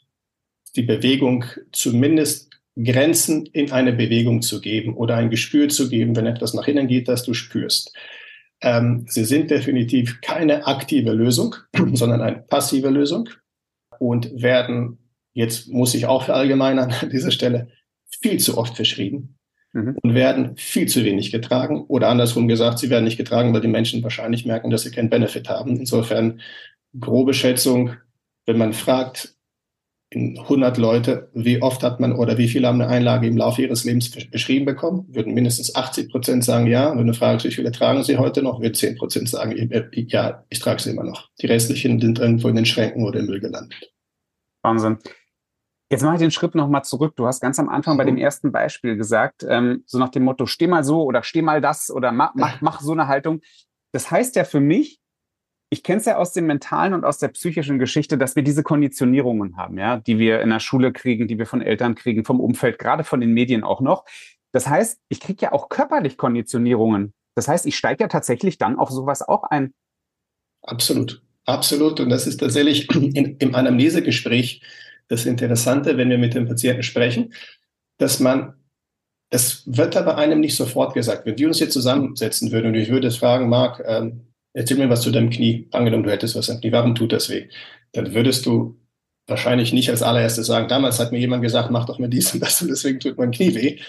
die 0.76 0.84
Bewegung 0.84 1.46
zumindest 1.72 2.52
Grenzen 2.76 3.46
in 3.48 3.72
eine 3.72 3.94
Bewegung 3.94 4.42
zu 4.42 4.60
geben 4.60 4.96
oder 4.96 5.16
ein 5.16 5.30
Gespür 5.30 5.70
zu 5.70 5.90
geben, 5.90 6.16
wenn 6.16 6.26
etwas 6.26 6.54
nach 6.54 6.68
innen 6.68 6.88
geht, 6.88 7.08
das 7.08 7.24
du 7.24 7.34
spürst. 7.34 7.96
Ähm, 8.62 9.06
sie 9.08 9.24
sind 9.24 9.50
definitiv 9.50 10.20
keine 10.22 10.68
aktive 10.68 11.14
Lösung, 11.14 11.56
sondern 11.94 12.22
eine 12.22 12.40
passive 12.42 12.90
Lösung 12.90 13.30
und 14.00 14.42
werden, 14.42 14.98
jetzt 15.36 15.68
muss 15.68 15.94
ich 15.94 16.08
auch 16.08 16.24
verallgemeinern 16.24 16.92
an 17.02 17.10
dieser 17.12 17.32
Stelle, 17.32 17.68
viel 18.22 18.40
zu 18.40 18.58
oft 18.58 18.76
verschrieben 18.76 19.38
mhm. 19.74 19.98
und 20.02 20.16
werden 20.16 20.58
viel 20.58 20.88
zu 20.88 21.04
wenig 21.04 21.32
getragen 21.32 21.86
oder 21.88 22.10
andersrum 22.10 22.48
gesagt, 22.48 22.80
sie 22.80 22.90
werden 22.90 23.04
nicht 23.04 23.18
getragen, 23.18 23.54
weil 23.54 23.62
die 23.62 23.68
Menschen 23.68 24.02
wahrscheinlich 24.02 24.46
merken, 24.46 24.72
dass 24.72 24.82
sie 24.82 24.92
keinen 24.92 25.10
Benefit 25.10 25.50
haben. 25.50 25.78
Insofern 25.78 26.40
grobe 27.00 27.34
Schätzung, 27.34 27.92
wenn 28.46 28.58
man 28.58 28.74
fragt, 28.74 29.36
in 30.12 30.40
100 30.40 30.78
Leute, 30.78 31.30
wie 31.34 31.62
oft 31.62 31.84
hat 31.84 32.00
man 32.00 32.14
oder 32.14 32.38
wie 32.38 32.48
viele 32.48 32.68
haben 32.68 32.80
eine 32.80 32.90
Einlage 32.90 33.28
im 33.28 33.36
Laufe 33.36 33.64
ihres 33.64 33.84
Lebens 33.84 34.10
beschrieben 34.10 34.64
bekommen? 34.64 35.06
Würden 35.10 35.34
mindestens 35.34 35.76
80 35.76 36.10
Prozent 36.10 36.46
sagen 36.46 36.68
ja. 36.68 36.90
Und 36.90 37.00
wenn 37.00 37.08
du 37.08 37.14
fragst, 37.14 37.46
wie 37.46 37.52
viele 37.52 37.72
tragen 37.72 38.04
sie 38.04 38.18
heute 38.18 38.42
noch, 38.42 38.62
würden 38.62 38.76
10 38.76 38.96
Prozent 38.96 39.28
sagen, 39.28 39.54
ja, 39.94 40.46
ich 40.50 40.60
trage 40.60 40.82
sie 40.82 40.92
immer 40.92 41.04
noch. 41.04 41.30
Die 41.42 41.48
restlichen 41.48 42.00
sind 42.00 42.20
irgendwo 42.20 42.48
in 42.48 42.56
den 42.56 42.66
Schränken 42.66 43.04
oder 43.04 43.20
im 43.20 43.26
Müll 43.26 43.42
gelandet. 43.42 43.92
Wahnsinn. 44.62 45.00
Jetzt 45.92 46.04
mache 46.04 46.16
ich 46.16 46.22
den 46.22 46.32
Schritt 46.32 46.56
nochmal 46.56 46.84
zurück. 46.84 47.16
Du 47.16 47.28
hast 47.28 47.42
ganz 47.42 47.60
am 47.60 47.70
Anfang 47.70 47.96
bei 47.98 48.06
dem 48.06 48.18
ersten 48.18 48.52
Beispiel 48.52 48.96
gesagt, 48.96 49.46
ähm, 49.48 49.84
so 49.86 50.00
nach 50.00 50.10
dem 50.10 50.24
Motto, 50.24 50.48
steh 50.48 50.68
mal 50.68 50.84
so 50.84 51.04
oder 51.04 51.22
steh 51.22 51.44
mal 51.44 51.62
das 51.62 51.92
oder 51.92 52.12
mach, 52.12 52.34
mach, 52.34 52.62
mach 52.62 52.82
so 52.82 52.94
eine 52.94 53.08
Haltung. 53.08 53.42
Das 53.92 54.10
heißt 54.10 54.36
ja 54.36 54.46
für 54.46 54.60
mich, 54.60 55.00
ich 55.70 55.84
kenne 55.84 56.00
es 56.00 56.06
ja 56.06 56.18
aus 56.18 56.34
dem 56.34 56.48
mentalen 56.48 56.94
und 56.94 57.04
aus 57.04 57.20
der 57.20 57.28
psychischen 57.30 57.80
Geschichte, 57.80 58.18
dass 58.18 58.36
wir 58.36 58.44
diese 58.44 58.64
Konditionierungen 58.64 59.58
haben, 59.58 59.78
ja, 59.78 59.98
die 59.98 60.18
wir 60.20 60.42
in 60.42 60.50
der 60.50 60.60
Schule 60.60 60.92
kriegen, 60.92 61.28
die 61.28 61.38
wir 61.38 61.46
von 61.46 61.62
Eltern 61.62 61.96
kriegen, 61.96 62.26
vom 62.26 62.40
Umfeld, 62.40 62.80
gerade 62.80 63.04
von 63.04 63.20
den 63.20 63.34
Medien 63.34 63.64
auch 63.64 63.82
noch. 63.82 64.06
Das 64.54 64.68
heißt, 64.68 65.02
ich 65.10 65.20
kriege 65.20 65.46
ja 65.46 65.52
auch 65.52 65.70
körperlich 65.70 66.18
Konditionierungen. 66.18 67.14
Das 67.36 67.48
heißt, 67.48 67.66
ich 67.66 67.76
steige 67.76 68.06
ja 68.06 68.08
tatsächlich 68.08 68.58
dann 68.58 68.80
auf 68.80 68.90
sowas 68.90 69.22
auch 69.22 69.44
ein. 69.44 69.74
Absolut, 70.62 71.22
absolut. 71.46 72.00
Und 72.00 72.10
das 72.10 72.26
ist 72.26 72.38
tatsächlich 72.38 72.90
in, 72.96 73.38
im 73.38 73.54
Anamnesegespräch 73.54 74.62
das 75.08 75.26
Interessante, 75.26 75.98
wenn 75.98 76.10
wir 76.10 76.18
mit 76.18 76.34
dem 76.34 76.48
Patienten 76.48 76.84
sprechen, 76.84 77.34
dass 77.98 78.20
man 78.20 78.56
das 79.32 79.64
wird 79.66 79.98
aber 79.98 80.18
einem 80.18 80.40
nicht 80.40 80.56
sofort 80.56 80.94
gesagt. 80.94 81.26
Wenn 81.26 81.38
wir 81.38 81.48
uns 81.48 81.60
jetzt 81.60 81.74
zusammensetzen 81.74 82.52
würden 82.52 82.68
und 82.68 82.76
ich 82.76 82.90
würde 82.90 83.12
fragen, 83.12 83.50
Marc, 83.50 83.84
ähm, 83.86 84.28
erzähl 84.54 84.78
mir 84.78 84.90
was 84.90 85.02
zu 85.02 85.12
deinem 85.12 85.30
Knie. 85.30 85.68
Angenommen, 85.72 86.04
du 86.04 86.12
hättest 86.12 86.36
was 86.36 86.50
am 86.50 86.62
Knie. 86.62 86.72
Warum 86.72 86.96
tut 86.96 87.12
das 87.12 87.30
weh? 87.30 87.50
Dann 87.92 88.14
würdest 88.14 88.46
du 88.46 88.80
wahrscheinlich 89.28 89.74
nicht 89.74 89.90
als 89.90 90.04
allererstes 90.04 90.48
sagen, 90.48 90.68
damals 90.68 91.00
hat 91.00 91.12
mir 91.12 91.20
jemand 91.20 91.42
gesagt, 91.42 91.72
mach 91.72 91.86
doch 91.86 91.98
mal 91.98 92.10
dies 92.10 92.34
und 92.34 92.42
das 92.42 92.62
und 92.62 92.68
deswegen 92.68 93.00
tut 93.00 93.18
mein 93.18 93.32
Knie 93.32 93.56
weh. 93.56 93.80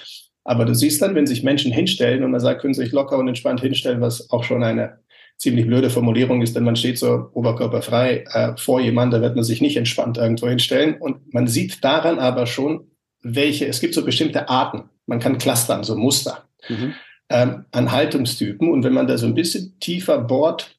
Aber 0.45 0.65
du 0.65 0.75
siehst 0.75 1.03
dann, 1.03 1.15
wenn 1.15 1.27
sich 1.27 1.43
Menschen 1.43 1.73
hinstellen 1.73 2.25
und 2.25 2.31
man 2.31 2.41
sagt, 2.41 2.63
können 2.63 2.73
sie 2.73 2.83
sich 2.83 2.93
locker 2.93 3.19
und 3.19 3.29
entspannt 3.29 3.61
hinstellen, 3.61 4.01
was 4.01 4.31
auch 4.31 4.45
schon 4.45 4.63
eine 4.63 5.01
ziemlich 5.39 5.67
blöde 5.67 5.91
Formulierung 5.91 6.43
ist, 6.43 6.57
denn 6.57 6.65
man 6.65 6.77
steht 6.77 6.99
so 6.99 7.29
oberkörperfrei 7.33 8.25
äh, 8.33 8.57
vor 8.57 8.81
jemandem, 8.81 9.21
da 9.21 9.27
wird 9.27 9.37
man 9.37 9.45
sich 9.45 9.61
nicht 9.61 9.77
entspannt 9.77 10.17
irgendwo 10.17 10.49
hinstellen. 10.49 10.97
Und 10.99 11.33
man 11.33 11.47
sieht 11.47 11.85
daran 11.85 12.19
aber 12.19 12.47
schon, 12.47 12.91
welche, 13.23 13.67
es 13.67 13.81
gibt 13.81 13.95
so 13.95 14.05
bestimmte 14.05 14.49
Arten. 14.49 14.89
Man 15.07 15.21
kann 15.21 15.39
clustern, 15.39 15.85
so 15.85 15.97
Muster. 15.97 16.45
Mhm 16.69 16.95
ähm, 17.29 17.65
an 17.73 17.93
Haltungstypen. 17.93 18.71
Und 18.71 18.85
wenn 18.85 18.93
man 18.93 19.07
da 19.07 19.19
so 19.19 19.27
ein 19.27 19.35
bisschen 19.35 19.79
tiefer 19.81 20.19
bohrt, 20.19 20.79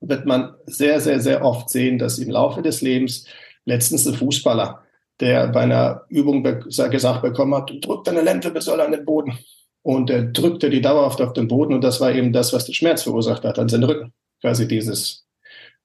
wird 0.00 0.26
man 0.26 0.54
sehr, 0.66 1.00
sehr, 1.00 1.20
sehr 1.20 1.44
oft 1.44 1.70
sehen, 1.70 1.98
dass 1.98 2.18
im 2.18 2.30
Laufe 2.30 2.62
des 2.62 2.82
Lebens 2.82 3.26
letztens 3.64 4.06
ein 4.06 4.14
Fußballer 4.14 4.82
der 5.18 5.48
bei 5.48 5.62
einer 5.62 6.02
Übung 6.10 6.42
gesagt 6.42 7.22
bekommen 7.22 7.54
hat, 7.54 7.72
drück 7.80 8.04
deine 8.04 8.20
Lendenwirbelsäule 8.20 8.84
an 8.84 8.92
den 8.92 9.06
Boden. 9.06 9.38
Und 9.86 10.10
er 10.10 10.24
drückte 10.24 10.68
die 10.68 10.80
dauerhaft 10.80 11.20
auf 11.20 11.32
den 11.32 11.46
Boden 11.46 11.72
und 11.72 11.84
das 11.84 12.00
war 12.00 12.12
eben 12.12 12.32
das, 12.32 12.52
was 12.52 12.64
den 12.64 12.74
Schmerz 12.74 13.04
verursacht 13.04 13.44
hat 13.44 13.56
an 13.60 13.68
seinen 13.68 13.84
Rücken. 13.84 14.12
Quasi 14.40 14.66
dieses 14.66 15.28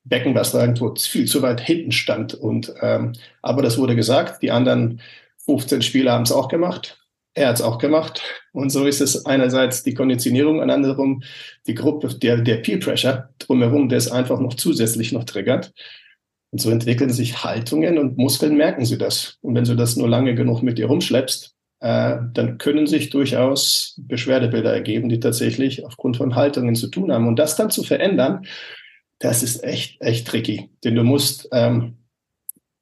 Becken, 0.03 0.33
was 0.33 0.53
da 0.53 0.61
irgendwo 0.61 0.95
viel 0.95 1.27
zu 1.27 1.43
weit 1.43 1.61
hinten 1.61 1.91
stand. 1.91 2.33
Und 2.33 2.73
ähm, 2.81 3.13
aber 3.43 3.61
das 3.61 3.77
wurde 3.77 3.95
gesagt, 3.95 4.41
die 4.41 4.49
anderen 4.49 5.01
15 5.45 5.83
Spieler 5.83 6.13
haben 6.13 6.23
es 6.23 6.31
auch 6.31 6.47
gemacht. 6.47 6.97
Er 7.35 7.49
hat 7.49 7.57
es 7.57 7.61
auch 7.61 7.77
gemacht. 7.77 8.23
Und 8.53 8.71
so 8.71 8.87
ist 8.87 9.01
es 9.01 9.27
einerseits 9.27 9.83
die 9.83 9.93
Konditionierung, 9.93 10.61
und 10.61 10.71
andersrum 10.71 11.21
die 11.67 11.75
Gruppe, 11.75 12.07
der, 12.07 12.37
der 12.37 12.55
Peer 12.55 12.79
Pressure 12.79 13.29
drumherum, 13.37 13.87
der 13.87 13.99
es 13.99 14.11
einfach 14.11 14.39
noch 14.39 14.55
zusätzlich 14.55 15.11
noch 15.11 15.25
triggert. 15.25 15.73
Und 16.49 16.59
so 16.59 16.71
entwickeln 16.71 17.11
sich 17.11 17.43
Haltungen 17.43 17.99
und 17.99 18.17
Muskeln 18.17 18.57
merken 18.57 18.83
sie 18.83 18.97
das. 18.97 19.37
Und 19.41 19.53
wenn 19.53 19.65
du 19.65 19.75
das 19.75 19.95
nur 19.95 20.09
lange 20.09 20.33
genug 20.33 20.63
mit 20.63 20.79
dir 20.79 20.87
rumschleppst, 20.87 21.55
äh, 21.81 22.17
dann 22.33 22.59
können 22.59 22.85
sich 22.85 23.09
durchaus 23.09 23.95
Beschwerdebilder 23.97 24.71
ergeben, 24.71 25.09
die 25.09 25.19
tatsächlich 25.19 25.83
aufgrund 25.83 26.17
von 26.17 26.35
Haltungen 26.35 26.75
zu 26.75 26.87
tun 26.87 27.11
haben. 27.11 27.27
Und 27.27 27.37
das 27.37 27.55
dann 27.55 27.71
zu 27.71 27.83
verändern, 27.83 28.45
das 29.19 29.41
ist 29.41 29.63
echt, 29.63 29.99
echt 29.99 30.27
tricky. 30.27 30.69
Denn 30.83 30.95
du 30.95 31.03
musst 31.03 31.49
ähm, 31.51 31.97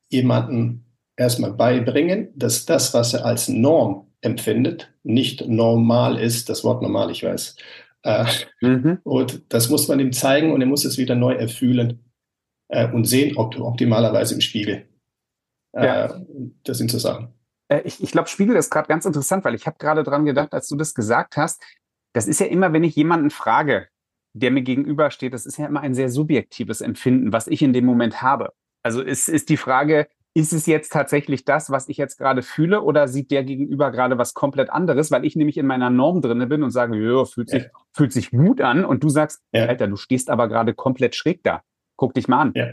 jemanden 0.10 0.86
erstmal 1.16 1.54
beibringen, 1.54 2.30
dass 2.36 2.66
das, 2.66 2.94
was 2.94 3.14
er 3.14 3.26
als 3.26 3.48
Norm 3.48 4.08
empfindet, 4.22 4.92
nicht 5.04 5.48
normal 5.48 6.20
ist. 6.20 6.50
Das 6.50 6.66
Wort 6.66 6.82
normal, 6.82 7.10
ich 7.10 7.24
weiß. 7.24 7.56
Äh, 8.04 8.26
mhm. 8.60 9.00
Und 9.04 9.44
das 9.48 9.70
muss 9.70 9.88
man 9.88 10.02
ihm 10.02 10.12
zeigen 10.12 10.52
und 10.52 10.60
er 10.60 10.68
muss 10.68 10.84
es 10.84 10.98
wieder 10.98 11.16
neu 11.16 11.34
erfühlen 11.34 12.04
äh, 12.68 12.92
und 12.92 13.06
sehen, 13.06 13.38
ob, 13.38 13.58
optimalerweise 13.58 14.34
im 14.34 14.42
Spiegel. 14.42 14.88
Äh, 15.72 15.86
ja. 15.86 16.22
Das 16.64 16.78
sind 16.78 16.92
so 16.92 17.00
Sachen. 17.00 17.39
Äh, 17.70 17.82
ich, 17.86 18.04
ich 18.04 18.12
glaube, 18.12 18.28
Spiegel 18.28 18.56
ist 18.56 18.70
gerade 18.70 18.88
ganz 18.88 19.06
interessant, 19.06 19.46
weil 19.46 19.56
ich 19.56 19.66
habe 19.66 19.78
gerade 19.80 20.04
dran 20.04 20.26
gedacht, 20.26 20.54
als 20.54 20.68
du 20.68 20.76
das 20.76 20.94
gesagt 20.94 21.38
hast, 21.38 21.64
das 22.14 22.28
ist 22.28 22.40
ja 22.40 22.48
immer, 22.48 22.74
wenn 22.74 22.84
ich 22.84 22.96
jemanden 22.96 23.30
frage, 23.30 23.88
der 24.34 24.52
mir 24.52 24.62
gegenübersteht, 24.62 25.34
das 25.34 25.46
ist 25.46 25.58
ja 25.58 25.68
immer 25.68 25.82
ein 25.82 25.94
sehr 25.94 26.10
subjektives 26.10 26.82
Empfinden, 26.82 27.32
was 27.32 27.48
ich 27.48 27.62
in 27.62 27.74
dem 27.74 27.86
Moment 27.86 28.22
habe. 28.22 28.54
Also 28.84 29.02
ist, 29.02 29.30
ist 29.30 29.50
die 29.50 29.58
Frage, 29.58 30.08
ist 30.34 30.54
es 30.54 30.66
jetzt 30.68 30.94
tatsächlich 30.94 31.44
das, 31.44 31.70
was 31.70 31.90
ich 31.90 31.98
jetzt 31.98 32.18
gerade 32.18 32.44
fühle, 32.44 32.82
oder 32.82 33.08
sieht 33.08 33.32
der 33.32 33.44
Gegenüber 33.44 33.92
gerade 33.92 34.18
was 34.18 34.34
komplett 34.34 34.70
anderes, 34.70 35.12
weil 35.12 35.26
ich 35.26 35.36
nämlich 35.36 35.58
in 35.58 35.66
meiner 35.66 35.90
Norm 35.90 36.22
drinne 36.22 36.48
bin 36.48 36.64
und 36.64 36.72
sage, 36.72 36.98
ja, 36.98 37.26
fühlt 37.26 37.50
sich, 37.50 37.64
ja. 37.64 37.70
fühlt 37.94 38.14
sich 38.14 38.32
gut 38.32 38.62
an, 38.62 38.86
und 38.86 39.04
du 39.04 39.10
sagst, 39.10 39.42
ja. 39.52 39.66
Alter, 39.66 39.88
du 39.88 39.96
stehst 39.96 40.30
aber 40.30 40.48
gerade 40.48 40.74
komplett 40.74 41.16
schräg 41.16 41.44
da. 41.44 41.64
Guck 41.96 42.14
dich 42.14 42.28
mal 42.28 42.40
an. 42.40 42.54
Ja. 42.56 42.68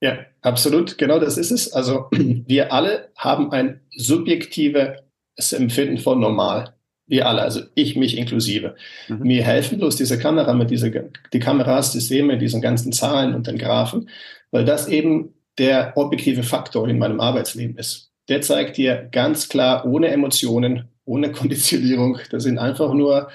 Ja, 0.00 0.18
absolut. 0.42 0.98
Genau 0.98 1.18
das 1.18 1.38
ist 1.38 1.50
es. 1.50 1.72
Also 1.72 2.06
wir 2.12 2.72
alle 2.72 3.10
haben 3.16 3.52
ein 3.52 3.80
subjektives 3.96 5.52
Empfinden 5.52 5.98
von 5.98 6.20
normal. 6.20 6.74
Wir 7.06 7.26
alle, 7.26 7.42
also 7.42 7.62
ich 7.74 7.96
mich 7.96 8.16
inklusive. 8.18 8.76
Mhm. 9.08 9.18
Mir 9.20 9.42
helfen 9.42 9.78
bloß 9.78 9.96
diese 9.96 10.18
Kamera 10.18 10.52
mit 10.52 10.70
diese, 10.70 11.10
die 11.32 11.38
Kameras, 11.38 11.92
Systeme, 11.92 12.36
diesen 12.38 12.60
ganzen 12.60 12.92
Zahlen 12.92 13.34
und 13.34 13.46
den 13.46 13.58
Graphen, 13.58 14.10
weil 14.50 14.64
das 14.64 14.88
eben 14.88 15.34
der 15.56 15.94
objektive 15.96 16.42
Faktor 16.42 16.86
in 16.88 16.98
meinem 16.98 17.20
Arbeitsleben 17.20 17.76
ist. 17.76 18.10
Der 18.28 18.42
zeigt 18.42 18.76
dir 18.76 19.08
ganz 19.10 19.48
klar, 19.48 19.86
ohne 19.86 20.08
Emotionen, 20.08 20.88
ohne 21.04 21.32
Konditionierung, 21.32 22.18
das 22.30 22.44
sind 22.44 22.58
einfach 22.58 22.92
nur 22.92 23.30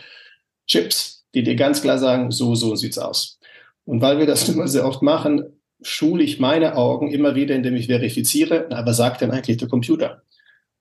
Chips, 0.68 1.26
die 1.34 1.44
dir 1.44 1.56
ganz 1.56 1.82
klar 1.82 1.98
sagen, 1.98 2.32
so, 2.32 2.56
so 2.56 2.76
sieht's 2.76 3.00
aus. 3.00 3.40
Und 3.86 4.02
weil 4.02 4.20
wir 4.20 4.28
das 4.28 4.48
immer 4.54 4.68
sehr 4.68 4.86
oft 4.86 5.02
machen, 5.02 5.46
schule 5.84 6.24
ich 6.24 6.40
meine 6.40 6.76
Augen 6.76 7.12
immer 7.12 7.36
wieder, 7.36 7.56
indem 7.56 7.76
ich 7.76 7.88
verifiziere, 7.88 8.68
aber 8.72 8.94
sagt 8.94 9.22
denn 9.22 9.32
eigentlich 9.32 9.58
der 9.58 9.68
Computer? 9.68 10.24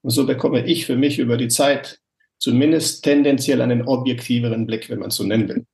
Und 0.03 0.11
so 0.11 0.27
bekomme 0.27 0.67
ich 0.67 0.87
für 0.87 0.97
mich 0.97 1.19
über 1.19 1.37
die 1.37 1.49
Zeit 1.49 2.01
zumindest 2.39 3.05
tendenziell 3.05 3.63
einen 3.63 3.83
objektiveren 3.83 4.67
Blick, 4.67 4.91
wenn 4.91 4.99
man 4.99 5.11
es 5.11 5.17
so 5.17 5.25
nennen 5.25 5.49
will. 5.49 5.65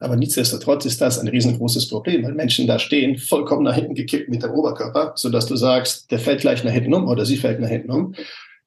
Aber 0.00 0.16
nichtsdestotrotz 0.16 0.84
ist 0.84 1.00
das 1.00 1.20
ein 1.20 1.28
riesengroßes 1.28 1.88
Problem, 1.88 2.24
weil 2.24 2.34
Menschen 2.34 2.66
da 2.66 2.80
stehen, 2.80 3.18
vollkommen 3.18 3.62
nach 3.62 3.76
hinten 3.76 3.94
gekippt 3.94 4.28
mit 4.28 4.42
dem 4.42 4.50
Oberkörper, 4.50 5.12
sodass 5.14 5.46
du 5.46 5.54
sagst, 5.54 6.10
der 6.10 6.18
fällt 6.18 6.40
gleich 6.40 6.64
nach 6.64 6.72
hinten 6.72 6.92
um 6.92 7.06
oder 7.06 7.24
sie 7.24 7.36
fällt 7.36 7.60
nach 7.60 7.68
hinten 7.68 7.92
um. 7.92 8.14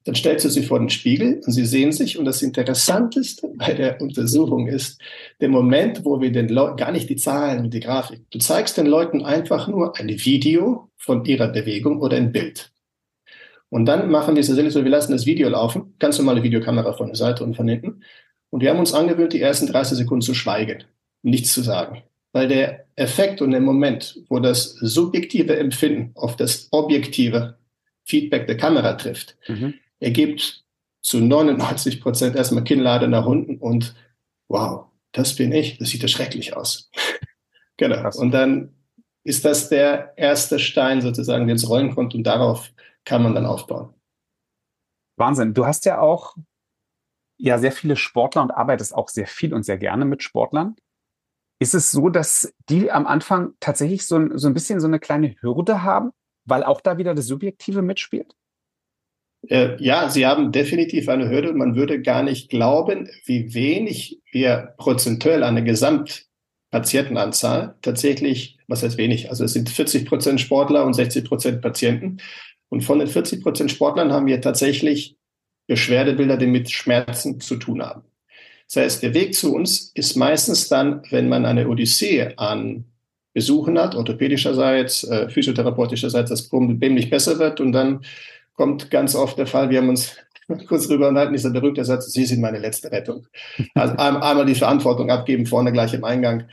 Dann 0.06 0.14
stellst 0.14 0.44
du 0.44 0.48
sie 0.48 0.62
vor 0.62 0.78
den 0.78 0.88
Spiegel 0.88 1.40
und 1.44 1.52
sie 1.52 1.66
sehen 1.66 1.90
sich. 1.90 2.16
Und 2.16 2.26
das 2.26 2.40
Interessanteste 2.40 3.48
bei 3.56 3.74
der 3.74 4.00
Untersuchung 4.00 4.68
ist 4.68 5.00
der 5.40 5.48
Moment, 5.48 6.04
wo 6.04 6.20
wir 6.20 6.30
den 6.30 6.48
Leuten, 6.48 6.76
gar 6.76 6.92
nicht 6.92 7.10
die 7.10 7.16
Zahlen 7.16 7.64
und 7.64 7.74
die 7.74 7.80
Grafik, 7.80 8.20
du 8.30 8.38
zeigst 8.38 8.78
den 8.78 8.86
Leuten 8.86 9.24
einfach 9.24 9.66
nur 9.66 9.98
ein 9.98 10.08
Video 10.08 10.88
von 10.96 11.24
ihrer 11.24 11.48
Bewegung 11.48 12.00
oder 12.00 12.16
ein 12.16 12.30
Bild. 12.30 12.70
Und 13.68 13.86
dann 13.86 14.08
machen 14.08 14.36
wir 14.36 14.40
es 14.40 14.46
so, 14.46 14.84
wir 14.84 14.90
lassen 14.90 15.10
das 15.10 15.26
Video 15.26 15.48
laufen, 15.48 15.94
ganz 15.98 16.18
normale 16.18 16.44
Videokamera 16.44 16.92
von 16.92 17.08
der 17.08 17.16
Seite 17.16 17.42
und 17.42 17.56
von 17.56 17.66
hinten. 17.66 18.02
Und 18.50 18.60
wir 18.60 18.70
haben 18.70 18.78
uns 18.78 18.94
angewöhnt, 18.94 19.32
die 19.32 19.40
ersten 19.40 19.66
30 19.66 19.98
Sekunden 19.98 20.22
zu 20.22 20.34
schweigen, 20.34 20.84
nichts 21.22 21.52
zu 21.52 21.62
sagen. 21.62 22.04
Weil 22.32 22.46
der 22.46 22.86
Effekt 22.94 23.42
und 23.42 23.50
der 23.50 23.60
Moment, 23.60 24.20
wo 24.28 24.38
das 24.38 24.74
subjektive 24.74 25.56
Empfinden 25.56 26.12
auf 26.14 26.36
das 26.36 26.68
objektive 26.70 27.56
Feedback 28.04 28.46
der 28.46 28.56
Kamera 28.56 28.92
trifft, 28.92 29.36
mhm 29.48 29.74
ergibt 30.00 30.64
zu 31.02 31.20
99 31.20 32.00
Prozent 32.00 32.36
erstmal 32.36 32.64
Kinnlade 32.64 33.08
nach 33.08 33.26
unten 33.26 33.58
und 33.58 33.94
wow, 34.48 34.86
das 35.12 35.36
bin 35.36 35.52
ich, 35.52 35.78
das 35.78 35.90
sieht 35.90 36.02
ja 36.02 36.08
schrecklich 36.08 36.56
aus. 36.56 36.90
genau. 37.76 37.96
Krass. 37.96 38.16
Und 38.16 38.32
dann 38.32 38.74
ist 39.24 39.44
das 39.44 39.68
der 39.68 40.16
erste 40.16 40.58
Stein 40.58 41.00
sozusagen, 41.00 41.46
der 41.46 41.54
ins 41.54 41.68
Rollen 41.68 41.94
kommt 41.94 42.14
und 42.14 42.24
darauf 42.24 42.72
kann 43.04 43.22
man 43.22 43.34
dann 43.34 43.46
aufbauen. 43.46 43.94
Wahnsinn. 45.16 45.54
Du 45.54 45.66
hast 45.66 45.84
ja 45.84 46.00
auch 46.00 46.36
ja 47.38 47.58
sehr 47.58 47.72
viele 47.72 47.96
Sportler 47.96 48.42
und 48.42 48.50
arbeitest 48.50 48.94
auch 48.94 49.08
sehr 49.08 49.26
viel 49.26 49.54
und 49.54 49.64
sehr 49.64 49.78
gerne 49.78 50.04
mit 50.04 50.22
Sportlern. 50.22 50.76
Ist 51.58 51.74
es 51.74 51.90
so, 51.90 52.08
dass 52.10 52.52
die 52.68 52.90
am 52.90 53.06
Anfang 53.06 53.54
tatsächlich 53.60 54.06
so, 54.06 54.36
so 54.36 54.46
ein 54.48 54.54
bisschen 54.54 54.80
so 54.80 54.86
eine 54.86 55.00
kleine 55.00 55.36
Hürde 55.40 55.82
haben, 55.82 56.10
weil 56.44 56.64
auch 56.64 56.80
da 56.80 56.98
wieder 56.98 57.14
das 57.14 57.26
Subjektive 57.26 57.82
mitspielt? 57.82 58.34
Äh, 59.48 59.82
ja, 59.82 60.08
Sie 60.08 60.26
haben 60.26 60.52
definitiv 60.52 61.08
eine 61.08 61.30
Hürde 61.30 61.52
man 61.52 61.76
würde 61.76 62.02
gar 62.02 62.22
nicht 62.22 62.50
glauben, 62.50 63.08
wie 63.24 63.54
wenig 63.54 64.20
wir 64.32 64.74
prozentuell 64.78 65.42
an 65.42 65.54
der 65.54 65.64
Gesamtpatientenanzahl 65.64 67.76
tatsächlich, 67.82 68.58
was 68.66 68.82
heißt 68.82 68.98
wenig, 68.98 69.30
also 69.30 69.44
es 69.44 69.52
sind 69.52 69.70
40 69.70 70.06
Prozent 70.06 70.40
Sportler 70.40 70.84
und 70.84 70.94
60 70.94 71.24
Prozent 71.24 71.62
Patienten. 71.62 72.18
Und 72.68 72.82
von 72.82 72.98
den 72.98 73.08
40 73.08 73.42
Prozent 73.42 73.70
Sportlern 73.70 74.12
haben 74.12 74.26
wir 74.26 74.40
tatsächlich 74.40 75.16
Beschwerdebilder, 75.68 76.36
die 76.36 76.46
mit 76.46 76.70
Schmerzen 76.70 77.40
zu 77.40 77.56
tun 77.56 77.82
haben. 77.82 78.02
Das 78.68 78.82
heißt, 78.82 79.02
der 79.02 79.14
Weg 79.14 79.34
zu 79.34 79.54
uns 79.54 79.92
ist 79.94 80.16
meistens 80.16 80.68
dann, 80.68 81.02
wenn 81.10 81.28
man 81.28 81.46
eine 81.46 81.68
Odyssee 81.68 82.34
an 82.36 82.84
Besuchen 83.32 83.78
hat, 83.78 83.94
orthopädischerseits, 83.94 85.04
äh, 85.04 85.28
physiotherapeutischerseits, 85.28 86.30
das 86.30 86.48
Problem 86.48 86.94
nicht 86.94 87.10
besser 87.10 87.38
wird 87.38 87.60
und 87.60 87.72
dann 87.72 88.00
kommt 88.56 88.90
ganz 88.90 89.14
oft 89.14 89.38
der 89.38 89.46
Fall, 89.46 89.70
wir 89.70 89.78
haben 89.78 89.88
uns 89.88 90.16
kurz 90.68 90.88
drüber 90.88 91.08
unterhalten, 91.08 91.34
dieser 91.34 91.50
berühmte 91.50 91.84
Satz, 91.84 92.12
Sie 92.12 92.24
sind 92.24 92.40
meine 92.40 92.58
letzte 92.58 92.90
Rettung. 92.90 93.26
Also 93.74 93.96
einmal 93.96 94.46
die 94.46 94.54
Verantwortung 94.54 95.10
abgeben, 95.10 95.46
vorne 95.46 95.72
gleich 95.72 95.94
im 95.94 96.04
Eingang. 96.04 96.48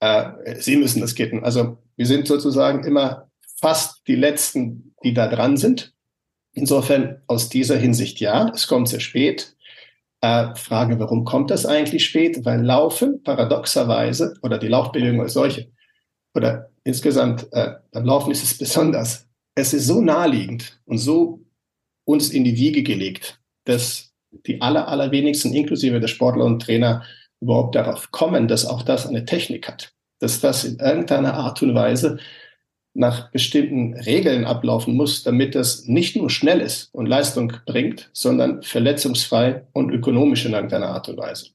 Äh, 0.00 0.56
Sie 0.56 0.76
müssen 0.76 1.00
das 1.00 1.14
kitten. 1.14 1.44
Also 1.44 1.78
wir 1.96 2.06
sind 2.06 2.26
sozusagen 2.26 2.84
immer 2.84 3.28
fast 3.60 4.06
die 4.08 4.16
Letzten, 4.16 4.94
die 5.02 5.14
da 5.14 5.28
dran 5.28 5.56
sind. 5.56 5.94
Insofern 6.52 7.22
aus 7.26 7.48
dieser 7.48 7.76
Hinsicht 7.76 8.20
ja, 8.20 8.50
es 8.54 8.66
kommt 8.66 8.88
sehr 8.88 9.00
spät. 9.00 9.56
Äh, 10.20 10.54
Frage, 10.54 10.98
warum 10.98 11.24
kommt 11.24 11.50
das 11.50 11.66
eigentlich 11.66 12.04
spät? 12.04 12.44
Weil 12.44 12.62
Laufen 12.62 13.22
paradoxerweise 13.22 14.34
oder 14.42 14.58
die 14.58 14.68
Laufbewegung 14.68 15.20
als 15.20 15.34
solche 15.34 15.68
oder 16.34 16.70
insgesamt 16.84 17.46
äh, 17.52 17.74
beim 17.92 18.04
Laufen 18.04 18.30
ist 18.30 18.42
es 18.42 18.58
besonders. 18.58 19.26
Es 19.54 19.72
ist 19.72 19.86
so 19.86 20.00
naheliegend 20.00 20.80
und 20.84 20.98
so 20.98 21.43
uns 22.04 22.30
in 22.30 22.44
die 22.44 22.56
Wiege 22.56 22.82
gelegt, 22.82 23.40
dass 23.64 24.12
die 24.46 24.60
aller, 24.60 24.88
allerwenigsten, 24.88 25.52
inklusive 25.52 26.00
der 26.00 26.08
Sportler 26.08 26.44
und 26.44 26.60
Trainer, 26.60 27.04
überhaupt 27.40 27.74
darauf 27.74 28.10
kommen, 28.10 28.48
dass 28.48 28.64
auch 28.64 28.82
das 28.82 29.06
eine 29.06 29.26
Technik 29.26 29.68
hat. 29.68 29.92
Dass 30.18 30.40
das 30.40 30.64
in 30.64 30.78
irgendeiner 30.78 31.34
Art 31.34 31.62
und 31.62 31.74
Weise 31.74 32.18
nach 32.94 33.30
bestimmten 33.32 33.94
Regeln 33.94 34.44
ablaufen 34.44 34.94
muss, 34.94 35.24
damit 35.24 35.54
das 35.54 35.84
nicht 35.84 36.16
nur 36.16 36.30
schnell 36.30 36.60
ist 36.60 36.94
und 36.94 37.06
Leistung 37.06 37.52
bringt, 37.66 38.08
sondern 38.12 38.62
verletzungsfrei 38.62 39.66
und 39.72 39.90
ökonomisch 39.90 40.46
in 40.46 40.52
irgendeiner 40.52 40.88
Art 40.88 41.08
und 41.08 41.18
Weise. 41.18 41.48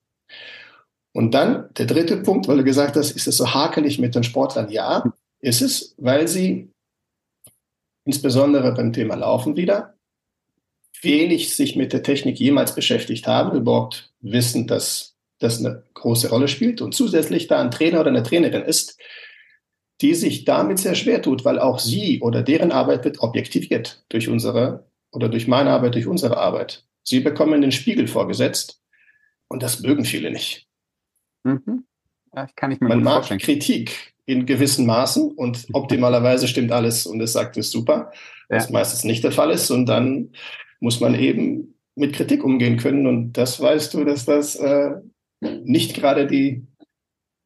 Und 1.13 1.33
dann 1.33 1.69
der 1.77 1.85
dritte 1.85 2.17
Punkt, 2.17 2.47
weil 2.47 2.57
du 2.57 2.63
gesagt 2.63 2.95
hast, 2.95 3.11
ist 3.11 3.27
es 3.27 3.37
so 3.37 3.53
hakelig 3.53 3.99
mit 3.99 4.13
den 4.15 4.23
Sportlern? 4.23 4.69
Ja, 4.69 5.03
ist 5.39 5.61
es, 5.61 5.95
weil 5.97 6.27
sie 6.27 6.69
insbesondere 8.05 8.73
beim 8.73 8.93
Thema 8.93 9.15
Laufen 9.15 9.55
wieder 9.55 9.95
wenig 11.01 11.55
sich 11.55 11.75
mit 11.75 11.93
der 11.93 12.03
Technik 12.03 12.39
jemals 12.39 12.75
beschäftigt 12.75 13.27
haben, 13.27 13.57
überhaupt 13.57 14.11
wissen, 14.21 14.67
dass 14.67 15.15
das 15.39 15.59
eine 15.59 15.83
große 15.93 16.29
Rolle 16.29 16.47
spielt 16.47 16.81
und 16.81 16.93
zusätzlich 16.93 17.47
da 17.47 17.61
ein 17.61 17.71
Trainer 17.71 18.01
oder 18.01 18.09
eine 18.09 18.23
Trainerin 18.23 18.63
ist, 18.63 18.99
die 20.01 20.13
sich 20.13 20.45
damit 20.45 20.79
sehr 20.79 20.95
schwer 20.95 21.21
tut, 21.21 21.45
weil 21.45 21.59
auch 21.59 21.79
sie 21.79 22.21
oder 22.21 22.43
deren 22.43 22.71
Arbeit 22.71 23.03
wird 23.05 23.19
objektiviert 23.21 24.03
durch 24.09 24.29
unsere 24.29 24.85
oder 25.11 25.29
durch 25.29 25.47
meine 25.47 25.71
Arbeit, 25.71 25.95
durch 25.95 26.07
unsere 26.07 26.37
Arbeit. 26.37 26.85
Sie 27.03 27.19
bekommen 27.19 27.61
den 27.61 27.71
Spiegel 27.71 28.07
vorgesetzt 28.07 28.81
und 29.47 29.63
das 29.63 29.81
mögen 29.81 30.05
viele 30.05 30.31
nicht. 30.31 30.67
Mhm. 31.43 31.85
Ja, 32.35 32.47
kann 32.55 32.71
ich 32.71 32.79
mir 32.79 32.89
Man 32.89 33.03
mag 33.03 33.25
vorstellen. 33.25 33.39
Kritik 33.39 34.13
in 34.25 34.45
gewissen 34.45 34.85
Maßen 34.85 35.31
und 35.31 35.67
optimalerweise 35.73 36.47
stimmt 36.47 36.71
alles 36.71 37.05
und 37.05 37.19
es 37.21 37.33
sagt 37.33 37.57
es 37.57 37.71
super, 37.71 38.11
ja. 38.49 38.57
was 38.57 38.69
meistens 38.69 39.03
nicht 39.03 39.23
der 39.23 39.31
Fall 39.31 39.51
ist. 39.51 39.71
Und 39.71 39.87
dann 39.87 40.31
muss 40.79 40.99
man 40.99 41.15
eben 41.15 41.75
mit 41.95 42.13
Kritik 42.13 42.43
umgehen 42.43 42.77
können. 42.77 43.05
Und 43.07 43.33
das 43.33 43.59
weißt 43.59 43.93
du, 43.93 44.03
dass 44.05 44.25
das 44.25 44.55
äh, 44.55 44.91
nicht 45.41 45.95
gerade 45.95 46.27
die, 46.27 46.65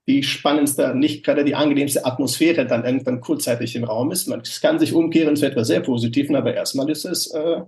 die 0.08 0.24
spannendste, 0.24 0.96
nicht 0.96 1.26
gerade 1.26 1.44
die 1.44 1.56
angenehmste 1.56 2.06
Atmosphäre 2.06 2.66
dann 2.66 2.86
irgendwann 2.86 3.22
kurzzeitig 3.22 3.76
im 3.76 3.84
Raum 3.84 4.12
ist. 4.12 4.28
Man 4.28 4.44
kann 4.62 4.80
sich 4.80 4.94
umkehren 4.94 5.36
zu 5.36 5.46
etwas 5.46 5.68
sehr 5.68 5.82
Positiven, 5.82 6.36
aber 6.36 6.54
erstmal 6.54 6.90
ist 6.90 7.06
es 7.06 7.32
äh, 7.34 7.62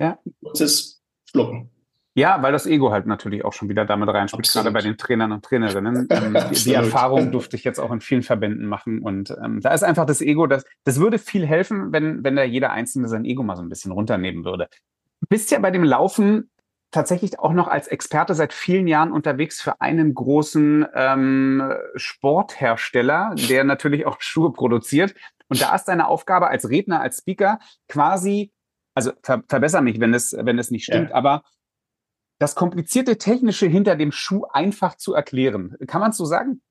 ja. 0.00 0.18
kurzes 0.42 1.02
Schlucken. 1.30 1.70
Ja, 2.16 2.40
weil 2.40 2.52
das 2.52 2.66
Ego 2.66 2.92
halt 2.92 3.06
natürlich 3.06 3.44
auch 3.44 3.52
schon 3.52 3.68
wieder 3.68 3.84
damit 3.84 4.08
reinspielt, 4.08 4.46
Absolut. 4.46 4.66
gerade 4.66 4.72
bei 4.72 4.88
den 4.88 4.96
Trainern 4.96 5.32
und 5.32 5.44
Trainerinnen. 5.44 6.08
Ähm, 6.14 6.36
die, 6.52 6.62
die, 6.62 6.72
Erfahrung 6.72 7.32
durfte 7.32 7.56
ich 7.56 7.64
jetzt 7.64 7.80
auch 7.80 7.90
in 7.90 8.00
vielen 8.00 8.22
Verbänden 8.22 8.66
machen. 8.66 9.02
Und 9.02 9.34
ähm, 9.42 9.60
da 9.60 9.74
ist 9.74 9.82
einfach 9.82 10.06
das 10.06 10.20
Ego, 10.20 10.46
das, 10.46 10.64
das 10.84 11.00
würde 11.00 11.18
viel 11.18 11.44
helfen, 11.44 11.92
wenn, 11.92 12.22
wenn 12.22 12.36
da 12.36 12.44
jeder 12.44 12.70
Einzelne 12.70 13.08
sein 13.08 13.24
Ego 13.24 13.42
mal 13.42 13.56
so 13.56 13.62
ein 13.62 13.68
bisschen 13.68 13.90
runternehmen 13.90 14.44
würde. 14.44 14.68
Bist 15.28 15.50
ja 15.50 15.58
bei 15.58 15.70
dem 15.70 15.84
Laufen 15.84 16.50
tatsächlich 16.90 17.38
auch 17.40 17.52
noch 17.52 17.66
als 17.66 17.88
Experte 17.88 18.34
seit 18.34 18.52
vielen 18.52 18.86
Jahren 18.86 19.12
unterwegs 19.12 19.60
für 19.60 19.80
einen 19.80 20.14
großen 20.14 20.86
ähm, 20.94 21.72
Sporthersteller, 21.96 23.34
der 23.48 23.64
natürlich 23.64 24.06
auch 24.06 24.16
Schuhe 24.20 24.52
produziert. 24.52 25.14
Und 25.48 25.60
da 25.60 25.74
ist 25.74 25.86
deine 25.86 26.08
Aufgabe 26.08 26.48
als 26.48 26.68
Redner, 26.68 27.00
als 27.00 27.18
Speaker 27.18 27.58
quasi, 27.88 28.52
also 28.94 29.12
ver 29.22 29.42
verbessere 29.48 29.82
mich, 29.82 30.00
wenn 30.00 30.14
es, 30.14 30.34
wenn 30.38 30.58
es 30.58 30.70
nicht 30.70 30.84
stimmt, 30.84 31.10
ja. 31.10 31.16
aber 31.16 31.42
das 32.38 32.54
komplizierte 32.54 33.18
Technische 33.18 33.66
hinter 33.66 33.96
dem 33.96 34.12
Schuh 34.12 34.44
einfach 34.52 34.96
zu 34.96 35.14
erklären. 35.14 35.76
Kann 35.86 36.00
man 36.00 36.10
es 36.10 36.16
so 36.16 36.24
sagen? 36.24 36.62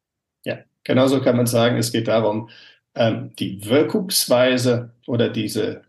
Ja, 0.45 0.59
genauso 0.83 1.21
kann 1.21 1.37
man 1.37 1.47
sagen. 1.47 1.77
Es 1.77 1.91
geht 1.91 2.07
darum, 2.07 2.49
ähm, 2.95 3.33
die 3.39 3.65
Wirkungsweise 3.65 4.93
oder 5.07 5.29
diese 5.29 5.83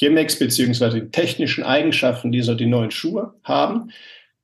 Gimmicks 0.00 0.38
beziehungsweise 0.38 1.02
die 1.02 1.10
technischen 1.10 1.62
Eigenschaften, 1.62 2.32
die 2.32 2.40
so 2.40 2.54
die 2.54 2.66
neuen 2.66 2.90
Schuhe 2.90 3.34
haben, 3.44 3.90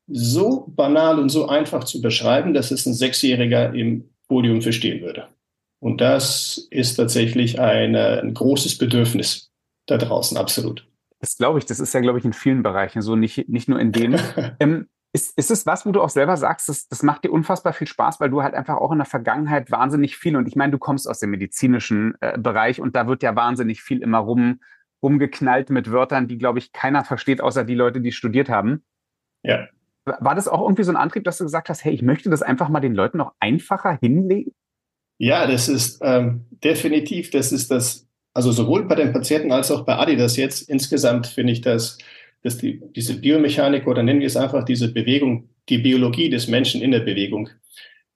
so 0.07 0.67
banal 0.69 1.19
und 1.19 1.31
so 1.31 1.49
einfach 1.49 1.85
zu 1.85 2.03
beschreiben, 2.03 2.53
dass 2.53 2.71
es 2.71 2.85
ein 2.85 2.93
Sechsjähriger 2.93 3.73
im 3.75 4.11
Podium 4.29 4.61
verstehen 4.61 5.03
würde. 5.03 5.29
Und 5.81 6.03
das 6.03 6.69
ist 6.71 6.97
tatsächlich 6.97 7.59
eine, 7.59 8.21
ein 8.21 8.35
großes 8.35 8.77
Bedürfnis 8.77 9.51
da 9.87 9.97
draußen, 9.97 10.37
absolut. 10.37 10.87
Das 11.21 11.39
glaube 11.39 11.59
ich, 11.59 11.65
das 11.65 11.81
ist 11.81 11.95
ja, 11.95 12.01
glaube 12.01 12.19
ich, 12.19 12.27
in 12.27 12.35
vielen 12.35 12.63
Bereichen 12.63 13.01
so, 13.01 13.17
nicht, 13.17 13.49
nicht 13.49 13.69
nur 13.69 13.81
in 13.81 13.93
denen. 13.93 14.21
ähm, 14.61 14.89
ist, 15.15 15.39
ist 15.39 15.51
es 15.51 15.65
was, 15.65 15.87
wo 15.87 15.93
du 15.93 16.03
auch 16.03 16.11
selber 16.11 16.37
sagst, 16.37 16.69
das, 16.69 16.87
das 16.89 17.03
macht 17.03 17.25
dir 17.25 17.33
unfassbar 17.33 17.73
viel 17.73 17.87
Spaß, 17.87 18.21
weil 18.21 18.29
du 18.29 18.43
halt 18.43 18.53
einfach 18.53 18.77
auch 18.77 18.93
in 18.93 18.99
der 18.99 19.07
Vergangenheit 19.07 19.71
wahnsinnig 19.71 20.19
viel, 20.19 20.37
und 20.37 20.47
ich 20.47 20.57
meine, 20.57 20.73
du 20.73 20.79
kommst 20.79 21.09
aus 21.09 21.21
dem 21.21 21.31
medizinischen 21.31 22.15
äh, 22.21 22.37
Bereich 22.37 22.79
und 22.79 22.95
da 22.95 23.07
wird 23.07 23.23
ja 23.23 23.35
wahnsinnig 23.35 23.81
viel 23.81 24.03
immer 24.03 24.19
rum, 24.19 24.61
rumgeknallt 25.03 25.71
mit 25.71 25.91
Wörtern, 25.91 26.29
die, 26.29 26.39
glaube 26.39 26.59
ich, 26.59 26.73
keiner 26.73 27.05
versteht, 27.05 27.41
außer 27.41 27.65
die 27.65 27.75
Leute, 27.75 28.01
die 28.01 28.13
studiert 28.13 28.49
haben. 28.49 28.85
Ja. 29.43 29.69
War 30.05 30.35
das 30.35 30.49
auch 30.49 30.63
irgendwie 30.63 30.85
so 30.85 30.93
ein 30.93 30.97
Antrieb, 30.97 31.25
dass 31.25 31.39
du 31.39 31.45
gesagt 31.45 31.69
hast, 31.69 31.85
hey, 31.85 31.93
ich 31.93 32.03
möchte 32.03 32.31
das 32.31 32.43
einfach 32.43 32.69
mal 32.69 32.81
den 32.81 32.95
Leuten 32.95 33.19
noch 33.19 33.35
einfacher 33.41 33.99
hinlegen? 34.01 34.53
Ja, 35.19 35.47
das 35.47 35.69
ist 35.69 36.01
ähm, 36.03 36.47
definitiv, 36.63 37.31
das 37.31 37.51
ist 37.53 37.71
das 37.71 38.07
also 38.37 38.53
sowohl 38.53 38.85
bei 38.85 38.97
den 38.97 39.15
Patienten 39.15 39.51
als 39.51 39.71
auch 39.71 39.87
bei 39.87 39.97
Adidas 39.97 40.37
jetzt 40.37 40.69
insgesamt 40.69 41.27
finde 41.27 41.55
ich, 41.55 41.63
dass, 41.63 41.97
dass 42.43 42.59
die, 42.59 42.83
diese 42.95 43.19
Biomechanik 43.19 43.87
oder 43.87 44.03
nennen 44.03 44.21
wir 44.21 44.27
es 44.27 44.37
einfach 44.37 44.63
diese 44.63 44.93
Bewegung, 44.93 45.49
die 45.71 45.79
Biologie 45.79 46.29
des 46.29 46.47
Menschen 46.47 46.83
in 46.83 46.91
der 46.91 47.01
Bewegung. 47.01 47.49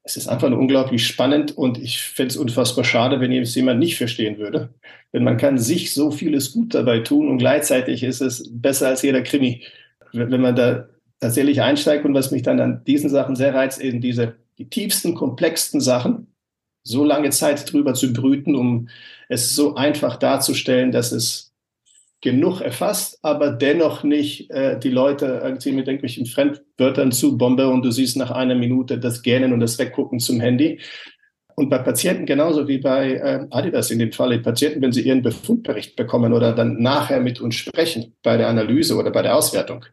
Es 0.03 0.17
ist 0.17 0.29
einfach 0.29 0.49
nur 0.49 0.59
unglaublich 0.59 1.07
spannend 1.07 1.57
und 1.57 1.79
ich 1.79 2.01
finde 2.01 2.31
es 2.31 2.37
unfassbar 2.37 2.85
schade, 2.85 3.21
wenn 3.21 3.33
es 3.33 3.55
jemand 3.55 3.79
nicht 3.79 3.99
verstehen 3.99 4.39
würde. 4.39 4.71
Denn 5.13 5.25
man 5.25 5.37
kann 5.37 5.59
sich 5.59 5.93
so 5.93 6.11
vieles 6.11 6.53
gut 6.53 6.75
dabei 6.75 7.01
tun 7.01 7.29
und 7.29 7.39
gleichzeitig 7.39 8.03
ist 8.03 8.21
es 8.21 8.49
besser 8.51 8.89
als 8.89 9.03
jeder 9.03 9.23
Krimi. 9.23 9.63
Wenn 10.13 10.41
man 10.41 10.57
da 10.57 10.89
tatsächlich 11.21 11.61
einsteigt 11.61 12.05
und 12.05 12.15
was 12.15 12.31
mich 12.31 12.43
dann 12.43 12.61
an 12.61 12.83
diesen 12.87 13.11
Sachen 13.11 13.37
sehr 13.37 13.55
reizt, 13.55 13.81
eben 13.81 14.01
diese, 14.01 14.37
die 14.59 14.71
tiefsten, 14.71 15.15
komplexsten 15.15 15.81
Sachen, 15.81 16.29
so 16.83 17.05
lange 17.05 17.31
Zeit 17.31 17.71
drüber 17.71 17.95
zu 17.95 18.13
brüten, 18.13 18.55
um 18.57 18.89
es 19.29 19.55
so 19.55 19.75
einfach 19.75 20.17
darzustellen, 20.17 20.93
dass 20.93 21.13
es 21.13 21.50
genug 22.21 22.61
erfasst, 22.61 23.19
aber 23.23 23.51
dennoch 23.51 24.05
nicht 24.05 24.51
äh, 24.51 24.79
die 24.79 24.91
Leute 24.91 25.41
irgendwie 25.43 25.73
mit 25.73 25.87
irgendwelchen 25.87 26.27
Fremdwörtern 26.27 27.13
zu 27.13 27.39
Bombe 27.39 27.69
und 27.69 27.83
du 27.83 27.91
siehst 27.91 28.17
nach 28.17 28.31
einer 28.31 28.55
Minute 28.55 28.99
das 28.99 29.23
Gähnen 29.23 29.53
und 29.53 29.61
das 29.61 29.79
Weggucken 29.79 30.21
zum 30.21 30.41
Handy. 30.41 30.81
Und 31.55 31.69
bei 31.69 31.79
Patienten 31.79 32.27
genauso 32.27 32.69
wie 32.69 32.79
bei 32.79 33.15
äh, 33.15 33.47
Adidas 33.51 33.91
in 33.91 33.99
dem 33.99 34.13
Fall, 34.13 34.31
die 34.31 34.39
Patienten, 34.39 34.83
wenn 34.83 34.93
sie 34.93 35.03
ihren 35.03 35.23
Befundbericht 35.23 35.97
bekommen 35.97 36.33
oder 36.33 36.53
dann 36.55 36.81
nachher 36.81 37.21
mit 37.21 37.41
uns 37.41 37.55
sprechen 37.55 38.15
bei 38.23 38.37
der 38.37 38.49
Analyse 38.49 38.97
oder 38.97 39.11
bei 39.11 39.23
der 39.23 39.37
Auswertung, 39.37 39.85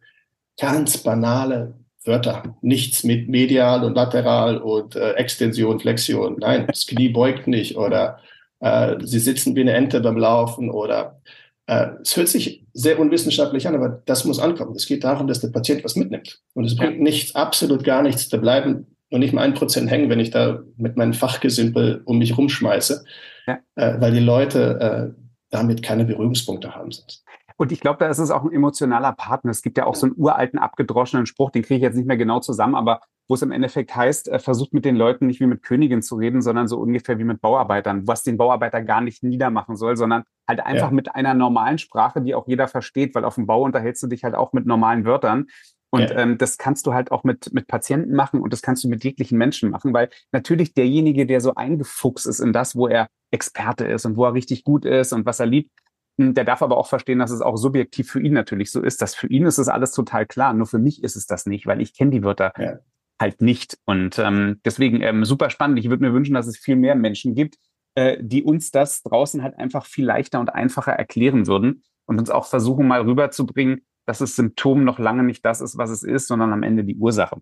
ganz 0.59 0.97
banale 0.97 1.75
Wörter. 2.03 2.57
Nichts 2.61 3.03
mit 3.03 3.27
medial 3.29 3.83
und 3.83 3.95
lateral 3.95 4.57
und 4.57 4.95
äh, 4.95 5.13
Extension, 5.13 5.79
Flexion. 5.79 6.37
Nein, 6.39 6.67
das 6.67 6.87
Knie 6.87 7.09
beugt 7.09 7.47
nicht 7.47 7.77
oder 7.77 8.19
äh, 8.59 8.95
sie 9.01 9.19
sitzen 9.19 9.55
wie 9.55 9.61
eine 9.61 9.73
Ente 9.73 9.99
beim 10.01 10.17
Laufen 10.17 10.69
oder 10.69 11.21
es 11.67 12.15
hört 12.15 12.29
sich 12.29 12.65
sehr 12.73 12.97
unwissenschaftlich 12.97 13.67
an, 13.67 13.75
aber 13.75 14.01
das 14.05 14.23
muss 14.23 14.39
ankommen. 14.39 14.73
Es 14.75 14.87
geht 14.87 15.03
darum, 15.03 15.27
dass 15.27 15.41
der 15.41 15.49
Patient 15.49 15.83
was 15.83 15.97
mitnimmt. 15.97 16.41
Und 16.53 16.63
es 16.63 16.77
bringt 16.77 17.01
nichts, 17.01 17.35
absolut 17.35 17.83
gar 17.83 18.01
nichts. 18.01 18.29
Da 18.29 18.37
bleiben 18.37 18.87
nur 19.09 19.19
nicht 19.19 19.33
mal 19.33 19.41
ein 19.41 19.53
Prozent 19.53 19.89
hängen, 19.91 20.09
wenn 20.09 20.19
ich 20.19 20.31
da 20.31 20.61
mit 20.77 20.95
meinem 20.95 21.13
Fachgesimpel 21.13 22.01
um 22.05 22.19
mich 22.19 22.37
rumschmeiße, 22.37 23.03
ja. 23.47 23.59
äh, 23.75 23.99
weil 23.99 24.13
die 24.13 24.19
Leute 24.19 25.13
äh, 25.15 25.21
damit 25.49 25.83
keine 25.83 26.05
Berührungspunkte 26.05 26.73
haben. 26.73 26.91
Sonst. 26.91 27.25
Und 27.57 27.71
ich 27.71 27.79
glaube, 27.79 27.99
da 27.99 28.09
ist 28.09 28.19
es 28.19 28.31
auch 28.31 28.43
ein 28.43 28.53
emotionaler 28.53 29.13
Partner. 29.13 29.51
Es 29.51 29.61
gibt 29.61 29.77
ja 29.77 29.85
auch 29.85 29.95
so 29.95 30.05
einen 30.05 30.15
uralten, 30.17 30.59
abgedroschenen 30.59 31.25
Spruch, 31.25 31.51
den 31.51 31.63
kriege 31.63 31.77
ich 31.77 31.83
jetzt 31.83 31.95
nicht 31.95 32.07
mehr 32.07 32.17
genau 32.17 32.39
zusammen, 32.39 32.75
aber 32.75 33.01
wo 33.27 33.35
es 33.35 33.41
im 33.41 33.51
Endeffekt 33.51 33.95
heißt, 33.95 34.29
äh, 34.29 34.39
versucht 34.39 34.73
mit 34.73 34.85
den 34.85 34.95
Leuten 34.95 35.27
nicht 35.27 35.39
wie 35.39 35.47
mit 35.47 35.63
Königen 35.63 36.01
zu 36.01 36.15
reden, 36.15 36.41
sondern 36.41 36.67
so 36.67 36.79
ungefähr 36.79 37.19
wie 37.19 37.23
mit 37.23 37.41
Bauarbeitern, 37.41 38.07
was 38.07 38.23
den 38.23 38.37
Bauarbeiter 38.37 38.81
gar 38.81 39.01
nicht 39.01 39.23
niedermachen 39.23 39.75
soll, 39.75 39.97
sondern 39.97 40.23
halt 40.47 40.61
einfach 40.61 40.89
ja. 40.89 40.93
mit 40.93 41.13
einer 41.13 41.33
normalen 41.33 41.77
Sprache, 41.77 42.21
die 42.21 42.35
auch 42.35 42.47
jeder 42.47 42.67
versteht, 42.67 43.15
weil 43.15 43.25
auf 43.25 43.35
dem 43.35 43.47
Bau 43.47 43.63
unterhältst 43.63 44.01
du 44.03 44.07
dich 44.07 44.23
halt 44.23 44.35
auch 44.35 44.53
mit 44.53 44.65
normalen 44.65 45.05
Wörtern. 45.05 45.47
Und 45.89 46.09
ja. 46.09 46.17
ähm, 46.17 46.37
das 46.37 46.57
kannst 46.57 46.85
du 46.85 46.93
halt 46.93 47.11
auch 47.11 47.23
mit, 47.23 47.53
mit 47.53 47.67
Patienten 47.67 48.13
machen 48.13 48.41
und 48.41 48.51
das 48.51 48.61
kannst 48.61 48.83
du 48.83 48.89
mit 48.89 49.03
jeglichen 49.03 49.37
Menschen 49.37 49.69
machen, 49.69 49.93
weil 49.93 50.09
natürlich 50.31 50.73
derjenige, 50.73 51.25
der 51.25 51.39
so 51.39 51.55
eingefuchst 51.55 52.27
ist 52.27 52.39
in 52.39 52.51
das, 52.51 52.75
wo 52.75 52.87
er 52.87 53.07
Experte 53.31 53.85
ist 53.85 54.05
und 54.05 54.17
wo 54.17 54.25
er 54.25 54.33
richtig 54.33 54.63
gut 54.63 54.85
ist 54.85 55.13
und 55.13 55.25
was 55.25 55.39
er 55.39 55.45
liebt, 55.45 55.71
hm, 56.19 56.33
der 56.33 56.43
darf 56.43 56.61
aber 56.61 56.77
auch 56.77 56.87
verstehen, 56.87 57.19
dass 57.19 57.31
es 57.31 57.41
auch 57.41 57.55
subjektiv 57.55 58.11
für 58.11 58.21
ihn 58.21 58.33
natürlich 58.33 58.71
so 58.71 58.81
ist. 58.81 59.01
Dass 59.01 59.15
für 59.15 59.27
ihn 59.27 59.45
ist 59.45 59.59
es 59.59 59.69
alles 59.69 59.91
total 59.91 60.25
klar. 60.25 60.53
Nur 60.53 60.67
für 60.67 60.79
mich 60.79 61.03
ist 61.03 61.15
es 61.15 61.25
das 61.25 61.45
nicht, 61.45 61.67
weil 61.67 61.81
ich 61.81 61.95
kenne 61.95 62.11
die 62.11 62.23
Wörter 62.23 62.53
ja. 62.57 62.79
Halt 63.19 63.41
nicht. 63.41 63.77
Und 63.85 64.19
ähm, 64.19 64.59
deswegen 64.65 65.01
ähm, 65.01 65.25
super 65.25 65.49
spannend. 65.49 65.79
Ich 65.79 65.89
würde 65.89 66.03
mir 66.03 66.13
wünschen, 66.13 66.33
dass 66.33 66.47
es 66.47 66.57
viel 66.57 66.75
mehr 66.75 66.95
Menschen 66.95 67.35
gibt, 67.35 67.57
äh, 67.95 68.17
die 68.21 68.43
uns 68.43 68.71
das 68.71 69.03
draußen 69.03 69.41
halt 69.43 69.57
einfach 69.57 69.85
viel 69.85 70.05
leichter 70.05 70.39
und 70.39 70.53
einfacher 70.53 70.93
erklären 70.93 71.47
würden 71.47 71.83
und 72.05 72.19
uns 72.19 72.29
auch 72.29 72.45
versuchen, 72.45 72.87
mal 72.87 73.01
rüberzubringen, 73.01 73.85
dass 74.05 74.19
das 74.19 74.35
Symptom 74.35 74.83
noch 74.83 74.99
lange 74.99 75.23
nicht 75.23 75.45
das 75.45 75.61
ist, 75.61 75.77
was 75.77 75.89
es 75.89 76.03
ist, 76.03 76.27
sondern 76.27 76.53
am 76.53 76.63
Ende 76.63 76.83
die 76.83 76.95
Ursache. 76.95 77.41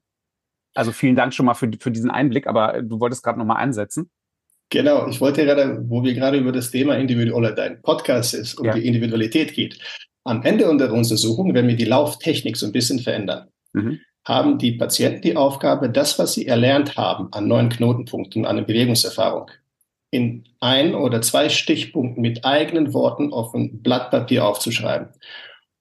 Also 0.73 0.91
vielen 0.91 1.15
Dank 1.15 1.33
schon 1.33 1.45
mal 1.45 1.53
für, 1.53 1.69
für 1.79 1.91
diesen 1.91 2.11
Einblick, 2.11 2.47
aber 2.47 2.81
du 2.81 2.99
wolltest 2.99 3.23
gerade 3.23 3.39
noch 3.39 3.45
mal 3.45 3.55
einsetzen. 3.55 4.09
Genau, 4.69 5.07
ich 5.07 5.21
wollte 5.21 5.45
gerade, 5.45 5.79
wo 5.87 6.03
wir 6.03 6.13
gerade 6.13 6.37
über 6.37 6.51
das 6.51 6.71
Thema 6.71 6.97
Individual, 6.97 7.53
dein 7.53 7.81
Podcast 7.81 8.33
ist, 8.33 8.55
um 8.55 8.65
ja. 8.65 8.73
die 8.73 8.85
Individualität 8.85 9.53
geht. 9.53 9.79
Am 10.23 10.41
Ende 10.41 10.69
unserer 10.69 10.93
Untersuchung, 10.93 11.53
wenn 11.53 11.67
wir 11.67 11.75
die 11.75 11.85
Lauftechnik 11.85 12.57
so 12.57 12.65
ein 12.65 12.71
bisschen 12.71 12.99
verändern, 12.99 13.47
mhm. 13.73 13.99
Haben 14.25 14.57
die 14.57 14.73
Patienten 14.73 15.21
die 15.21 15.35
Aufgabe, 15.35 15.89
das, 15.89 16.17
was 16.17 16.33
sie 16.33 16.47
erlernt 16.47 16.97
haben 16.97 17.27
an 17.31 17.47
neuen 17.47 17.69
Knotenpunkten, 17.69 18.45
an 18.45 18.57
der 18.57 18.63
Bewegungserfahrung, 18.63 19.51
in 20.09 20.43
ein 20.59 20.95
oder 20.95 21.21
zwei 21.21 21.49
Stichpunkten 21.49 22.21
mit 22.21 22.43
eigenen 22.43 22.93
Worten 22.93 23.31
auf 23.31 23.53
ein 23.53 23.81
Blatt 23.81 24.11
Papier 24.11 24.45
aufzuschreiben. 24.45 25.09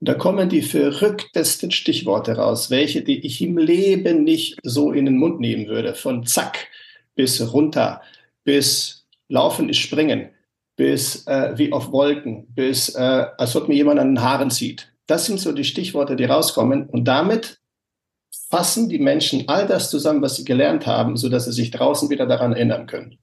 Und 0.00 0.08
da 0.08 0.14
kommen 0.14 0.48
die 0.50 0.62
verrücktesten 0.62 1.70
Stichworte 1.70 2.36
raus, 2.36 2.70
welche, 2.70 3.02
die 3.02 3.24
ich 3.24 3.40
im 3.40 3.56
Leben 3.56 4.24
nicht 4.24 4.58
so 4.62 4.92
in 4.92 5.06
den 5.06 5.16
Mund 5.16 5.40
nehmen 5.40 5.66
würde. 5.66 5.94
Von 5.94 6.26
zack 6.26 6.66
bis 7.14 7.52
runter, 7.52 8.02
bis 8.44 9.06
Laufen 9.28 9.70
ist 9.70 9.78
Springen, 9.78 10.28
bis 10.76 11.26
äh, 11.26 11.56
wie 11.56 11.72
auf 11.72 11.92
Wolken, 11.92 12.46
bis 12.54 12.94
äh, 12.94 13.26
als 13.38 13.56
ob 13.56 13.68
mir 13.68 13.74
jemand 13.74 14.00
an 14.00 14.14
den 14.14 14.22
Haaren 14.22 14.50
zieht. 14.50 14.92
Das 15.06 15.24
sind 15.24 15.40
so 15.40 15.52
die 15.52 15.64
Stichworte, 15.64 16.16
die 16.16 16.24
rauskommen. 16.24 16.86
Und 16.86 17.06
damit 17.06 17.58
fassen 18.50 18.88
die 18.88 18.98
Menschen 18.98 19.48
all 19.48 19.66
das 19.66 19.90
zusammen, 19.90 20.22
was 20.22 20.36
sie 20.36 20.44
gelernt 20.44 20.86
haben, 20.86 21.16
so 21.16 21.28
dass 21.28 21.46
sie 21.46 21.52
sich 21.52 21.70
draußen 21.70 22.10
wieder 22.10 22.26
daran 22.26 22.52
erinnern 22.52 22.86
können. 22.86 23.18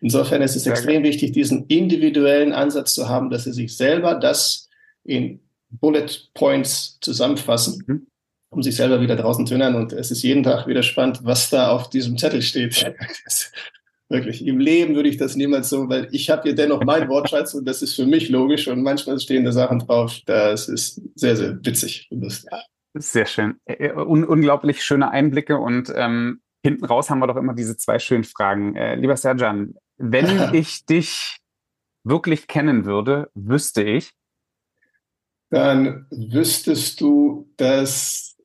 Insofern 0.00 0.42
ist 0.42 0.56
es 0.56 0.66
extrem 0.66 1.02
wichtig, 1.02 1.32
diesen 1.32 1.66
individuellen 1.66 2.52
Ansatz 2.52 2.94
zu 2.94 3.08
haben, 3.08 3.30
dass 3.30 3.44
sie 3.44 3.52
sich 3.52 3.76
selber 3.76 4.14
das 4.14 4.68
in 5.02 5.40
Bullet 5.70 6.06
Points 6.34 6.98
zusammenfassen, 7.00 7.82
mhm. 7.86 8.06
um 8.50 8.62
sich 8.62 8.76
selber 8.76 9.00
wieder 9.00 9.16
draußen 9.16 9.46
zu 9.46 9.54
erinnern. 9.54 9.76
Und 9.76 9.92
es 9.92 10.10
ist 10.10 10.22
jeden 10.22 10.42
Tag 10.42 10.66
wieder 10.66 10.82
spannend, 10.82 11.20
was 11.22 11.50
da 11.50 11.70
auf 11.70 11.88
diesem 11.90 12.18
Zettel 12.18 12.42
steht. 12.42 12.84
Wirklich, 14.10 14.46
im 14.46 14.60
Leben 14.60 14.94
würde 14.94 15.08
ich 15.08 15.16
das 15.16 15.34
niemals 15.34 15.70
so, 15.70 15.88
weil 15.88 16.08
ich 16.12 16.28
habe 16.28 16.42
hier 16.42 16.54
dennoch 16.54 16.84
mein 16.84 17.08
Wortschatz 17.08 17.54
und 17.54 17.64
das 17.64 17.80
ist 17.80 17.94
für 17.94 18.04
mich 18.04 18.28
logisch 18.28 18.68
und 18.68 18.82
manchmal 18.82 19.18
stehen 19.18 19.46
da 19.46 19.52
Sachen 19.52 19.78
drauf, 19.78 20.20
das 20.26 20.68
ist 20.68 21.00
sehr, 21.14 21.36
sehr 21.36 21.58
witzig. 21.64 22.08
Sehr 22.94 23.26
schön. 23.26 23.60
Un 23.66 24.24
unglaublich 24.24 24.84
schöne 24.84 25.10
Einblicke 25.10 25.58
und 25.58 25.92
ähm, 25.94 26.40
hinten 26.62 26.84
raus 26.84 27.10
haben 27.10 27.18
wir 27.18 27.26
doch 27.26 27.36
immer 27.36 27.54
diese 27.54 27.76
zwei 27.76 27.98
schönen 27.98 28.24
Fragen. 28.24 28.76
Äh, 28.76 28.94
lieber 28.94 29.16
Serjan, 29.16 29.74
wenn 29.96 30.26
ich 30.54 30.86
dich 30.86 31.38
wirklich 32.04 32.46
kennen 32.46 32.84
würde, 32.84 33.30
wüsste 33.34 33.82
ich. 33.82 34.12
Dann 35.50 36.06
wüsstest 36.10 37.00
du, 37.00 37.50
dass 37.56 38.36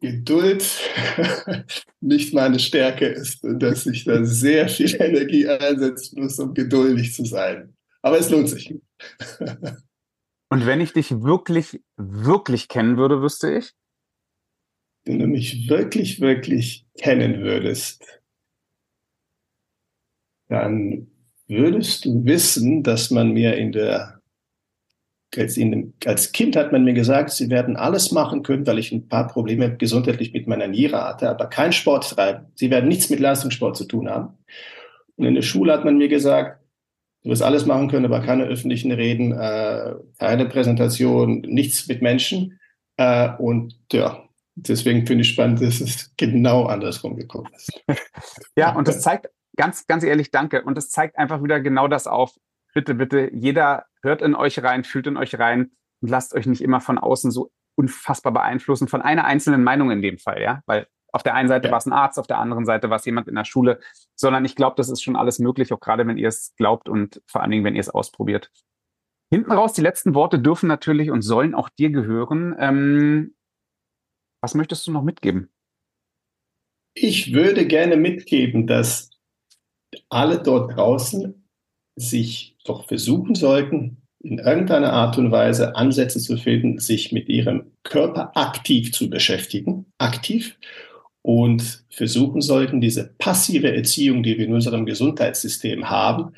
Geduld 0.00 0.64
nicht 2.00 2.34
meine 2.34 2.58
Stärke 2.58 3.06
ist 3.06 3.44
und 3.44 3.60
dass 3.60 3.86
ich 3.86 4.04
da 4.04 4.24
sehr 4.24 4.68
viel 4.68 5.00
Energie 5.00 5.48
einsetzen 5.48 6.22
muss, 6.22 6.38
um 6.38 6.54
geduldig 6.54 7.14
zu 7.14 7.24
sein. 7.24 7.76
Aber 8.02 8.18
es 8.18 8.30
lohnt 8.30 8.48
sich. 8.48 8.74
Und 10.52 10.66
wenn 10.66 10.82
ich 10.82 10.92
dich 10.92 11.22
wirklich, 11.22 11.80
wirklich 11.96 12.68
kennen 12.68 12.98
würde, 12.98 13.22
wüsste 13.22 13.56
ich? 13.56 13.72
Wenn 15.06 15.18
du 15.18 15.26
mich 15.26 15.66
wirklich, 15.70 16.20
wirklich 16.20 16.84
kennen 16.98 17.40
würdest, 17.40 18.20
dann 20.48 21.06
würdest 21.48 22.04
du 22.04 22.26
wissen, 22.26 22.82
dass 22.82 23.10
man 23.10 23.32
mir 23.32 23.56
in 23.56 23.72
der, 23.72 24.20
als, 25.34 25.56
in, 25.56 25.94
als 26.04 26.32
Kind 26.32 26.54
hat 26.54 26.70
man 26.70 26.84
mir 26.84 26.92
gesagt, 26.92 27.30
sie 27.30 27.48
werden 27.48 27.76
alles 27.76 28.12
machen 28.12 28.42
können, 28.42 28.66
weil 28.66 28.78
ich 28.78 28.92
ein 28.92 29.08
paar 29.08 29.28
Probleme 29.28 29.74
gesundheitlich 29.78 30.34
mit 30.34 30.46
meiner 30.48 30.68
Niere 30.68 31.02
hatte, 31.02 31.30
aber 31.30 31.46
kein 31.46 31.72
Sport 31.72 32.10
treiben. 32.10 32.52
Sie 32.56 32.70
werden 32.70 32.90
nichts 32.90 33.08
mit 33.08 33.20
Leistungssport 33.20 33.74
zu 33.74 33.86
tun 33.86 34.10
haben. 34.10 34.36
Und 35.16 35.24
in 35.24 35.34
der 35.34 35.40
Schule 35.40 35.72
hat 35.72 35.86
man 35.86 35.96
mir 35.96 36.08
gesagt, 36.08 36.61
du 37.22 37.30
wirst 37.30 37.42
alles 37.42 37.66
machen 37.66 37.88
können, 37.88 38.04
aber 38.04 38.20
keine 38.20 38.44
öffentlichen 38.44 38.92
Reden, 38.92 39.32
äh, 39.32 39.94
keine 40.18 40.46
Präsentation, 40.46 41.40
nichts 41.40 41.86
mit 41.88 42.02
Menschen. 42.02 42.58
Äh, 42.96 43.30
und 43.38 43.78
ja, 43.92 44.24
deswegen 44.54 45.06
finde 45.06 45.22
ich 45.22 45.30
spannend, 45.30 45.62
dass 45.62 45.80
es 45.80 46.12
genau 46.16 46.64
andersrum 46.64 47.16
gekommen 47.16 47.50
ist. 47.54 47.70
ja, 48.56 48.74
und 48.74 48.88
das 48.88 49.00
zeigt 49.00 49.28
ganz, 49.56 49.86
ganz 49.86 50.04
ehrlich, 50.04 50.30
danke. 50.30 50.62
Und 50.62 50.78
es 50.78 50.90
zeigt 50.90 51.18
einfach 51.18 51.42
wieder 51.42 51.60
genau 51.60 51.88
das 51.88 52.06
auf. 52.06 52.32
Bitte, 52.74 52.94
bitte, 52.94 53.30
jeder 53.34 53.84
hört 54.02 54.22
in 54.22 54.34
euch 54.34 54.62
rein, 54.62 54.84
fühlt 54.84 55.06
in 55.06 55.16
euch 55.16 55.38
rein 55.38 55.72
und 56.00 56.08
lasst 56.08 56.34
euch 56.34 56.46
nicht 56.46 56.62
immer 56.62 56.80
von 56.80 56.98
außen 56.98 57.30
so 57.30 57.50
unfassbar 57.74 58.32
beeinflussen, 58.32 58.88
von 58.88 59.02
einer 59.02 59.24
einzelnen 59.24 59.62
Meinung 59.62 59.90
in 59.90 60.02
dem 60.02 60.18
Fall, 60.18 60.42
ja. 60.42 60.62
Weil 60.66 60.86
auf 61.12 61.22
der 61.22 61.34
einen 61.34 61.48
Seite 61.48 61.68
ja. 61.68 61.72
war 61.72 61.78
es 61.78 61.86
ein 61.86 61.92
Arzt, 61.92 62.18
auf 62.18 62.26
der 62.26 62.38
anderen 62.38 62.64
Seite 62.64 62.90
war 62.90 62.96
es 62.96 63.04
jemand 63.04 63.28
in 63.28 63.34
der 63.34 63.44
Schule, 63.44 63.80
sondern 64.14 64.44
ich 64.44 64.56
glaube, 64.56 64.74
das 64.76 64.88
ist 64.88 65.02
schon 65.02 65.16
alles 65.16 65.38
möglich, 65.38 65.72
auch 65.72 65.80
gerade 65.80 66.06
wenn 66.06 66.16
ihr 66.16 66.28
es 66.28 66.54
glaubt 66.56 66.88
und 66.88 67.22
vor 67.26 67.42
allen 67.42 67.50
Dingen, 67.50 67.64
wenn 67.64 67.74
ihr 67.74 67.80
es 67.80 67.90
ausprobiert. 67.90 68.50
Hinten 69.30 69.52
raus, 69.52 69.72
die 69.72 69.82
letzten 69.82 70.14
Worte 70.14 70.38
dürfen 70.38 70.66
natürlich 70.66 71.10
und 71.10 71.22
sollen 71.22 71.54
auch 71.54 71.68
dir 71.68 71.90
gehören. 71.90 72.54
Ähm, 72.58 73.34
was 74.42 74.54
möchtest 74.54 74.86
du 74.86 74.92
noch 74.92 75.02
mitgeben? 75.02 75.50
Ich 76.94 77.32
würde 77.32 77.66
gerne 77.66 77.96
mitgeben, 77.96 78.66
dass 78.66 79.10
alle 80.10 80.42
dort 80.42 80.76
draußen 80.76 81.48
sich 81.96 82.58
doch 82.64 82.86
versuchen 82.86 83.34
sollten, 83.34 84.02
in 84.20 84.38
irgendeiner 84.38 84.92
Art 84.92 85.18
und 85.18 85.32
Weise 85.32 85.74
Ansätze 85.76 86.20
zu 86.20 86.36
finden, 86.36 86.78
sich 86.78 87.12
mit 87.12 87.28
ihrem 87.28 87.72
Körper 87.82 88.36
aktiv 88.36 88.92
zu 88.92 89.10
beschäftigen, 89.10 89.86
aktiv, 89.98 90.58
und 91.22 91.84
versuchen 91.90 92.40
sollten, 92.40 92.80
diese 92.80 93.14
passive 93.18 93.74
Erziehung, 93.74 94.22
die 94.22 94.38
wir 94.38 94.46
in 94.46 94.54
unserem 94.54 94.86
Gesundheitssystem 94.86 95.88
haben, 95.88 96.34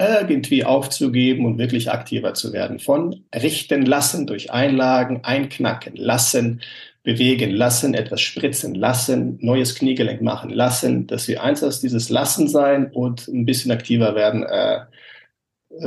irgendwie 0.00 0.64
aufzugeben 0.64 1.46
und 1.46 1.58
wirklich 1.58 1.90
aktiver 1.90 2.34
zu 2.34 2.52
werden. 2.52 2.80
Von 2.80 3.24
richten 3.34 3.86
lassen 3.86 4.26
durch 4.26 4.50
Einlagen, 4.50 5.20
einknacken 5.22 5.94
lassen, 5.94 6.62
bewegen 7.04 7.50
lassen, 7.50 7.94
etwas 7.94 8.20
spritzen 8.20 8.74
lassen, 8.74 9.38
neues 9.40 9.74
Kniegelenk 9.76 10.20
machen 10.22 10.50
lassen, 10.50 11.06
dass 11.06 11.28
wir 11.28 11.42
eins 11.42 11.62
aus 11.62 11.80
dieses 11.80 12.08
Lassen 12.08 12.48
sein 12.48 12.90
und 12.90 13.28
ein 13.28 13.44
bisschen 13.44 13.70
aktiver 13.70 14.14
werden, 14.14 14.42
äh, 14.42 14.80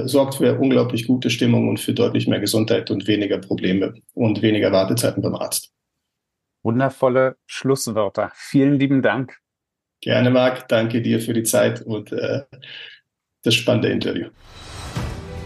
sorgt 0.06 0.36
für 0.36 0.58
unglaublich 0.58 1.08
gute 1.08 1.30
Stimmung 1.30 1.68
und 1.70 1.80
für 1.80 1.94
deutlich 1.94 2.28
mehr 2.28 2.40
Gesundheit 2.40 2.92
und 2.92 3.08
weniger 3.08 3.40
Probleme 3.40 3.96
und 4.14 4.42
weniger 4.42 4.72
Wartezeiten 4.72 5.24
beim 5.24 5.36
Arzt. 5.36 5.72
Wundervolle 6.68 7.38
Schlusswörter. 7.46 8.34
Vielen 8.36 8.78
lieben 8.78 9.02
Dank. 9.02 9.38
Gerne, 10.02 10.30
Marc. 10.30 10.68
Danke 10.68 11.02
dir 11.02 11.22
für 11.22 11.32
die 11.32 11.44
Zeit 11.44 11.82
und 11.82 12.12
äh, 12.12 12.42
das 13.42 13.56
spannende 13.56 13.88
Interview. 13.88 14.28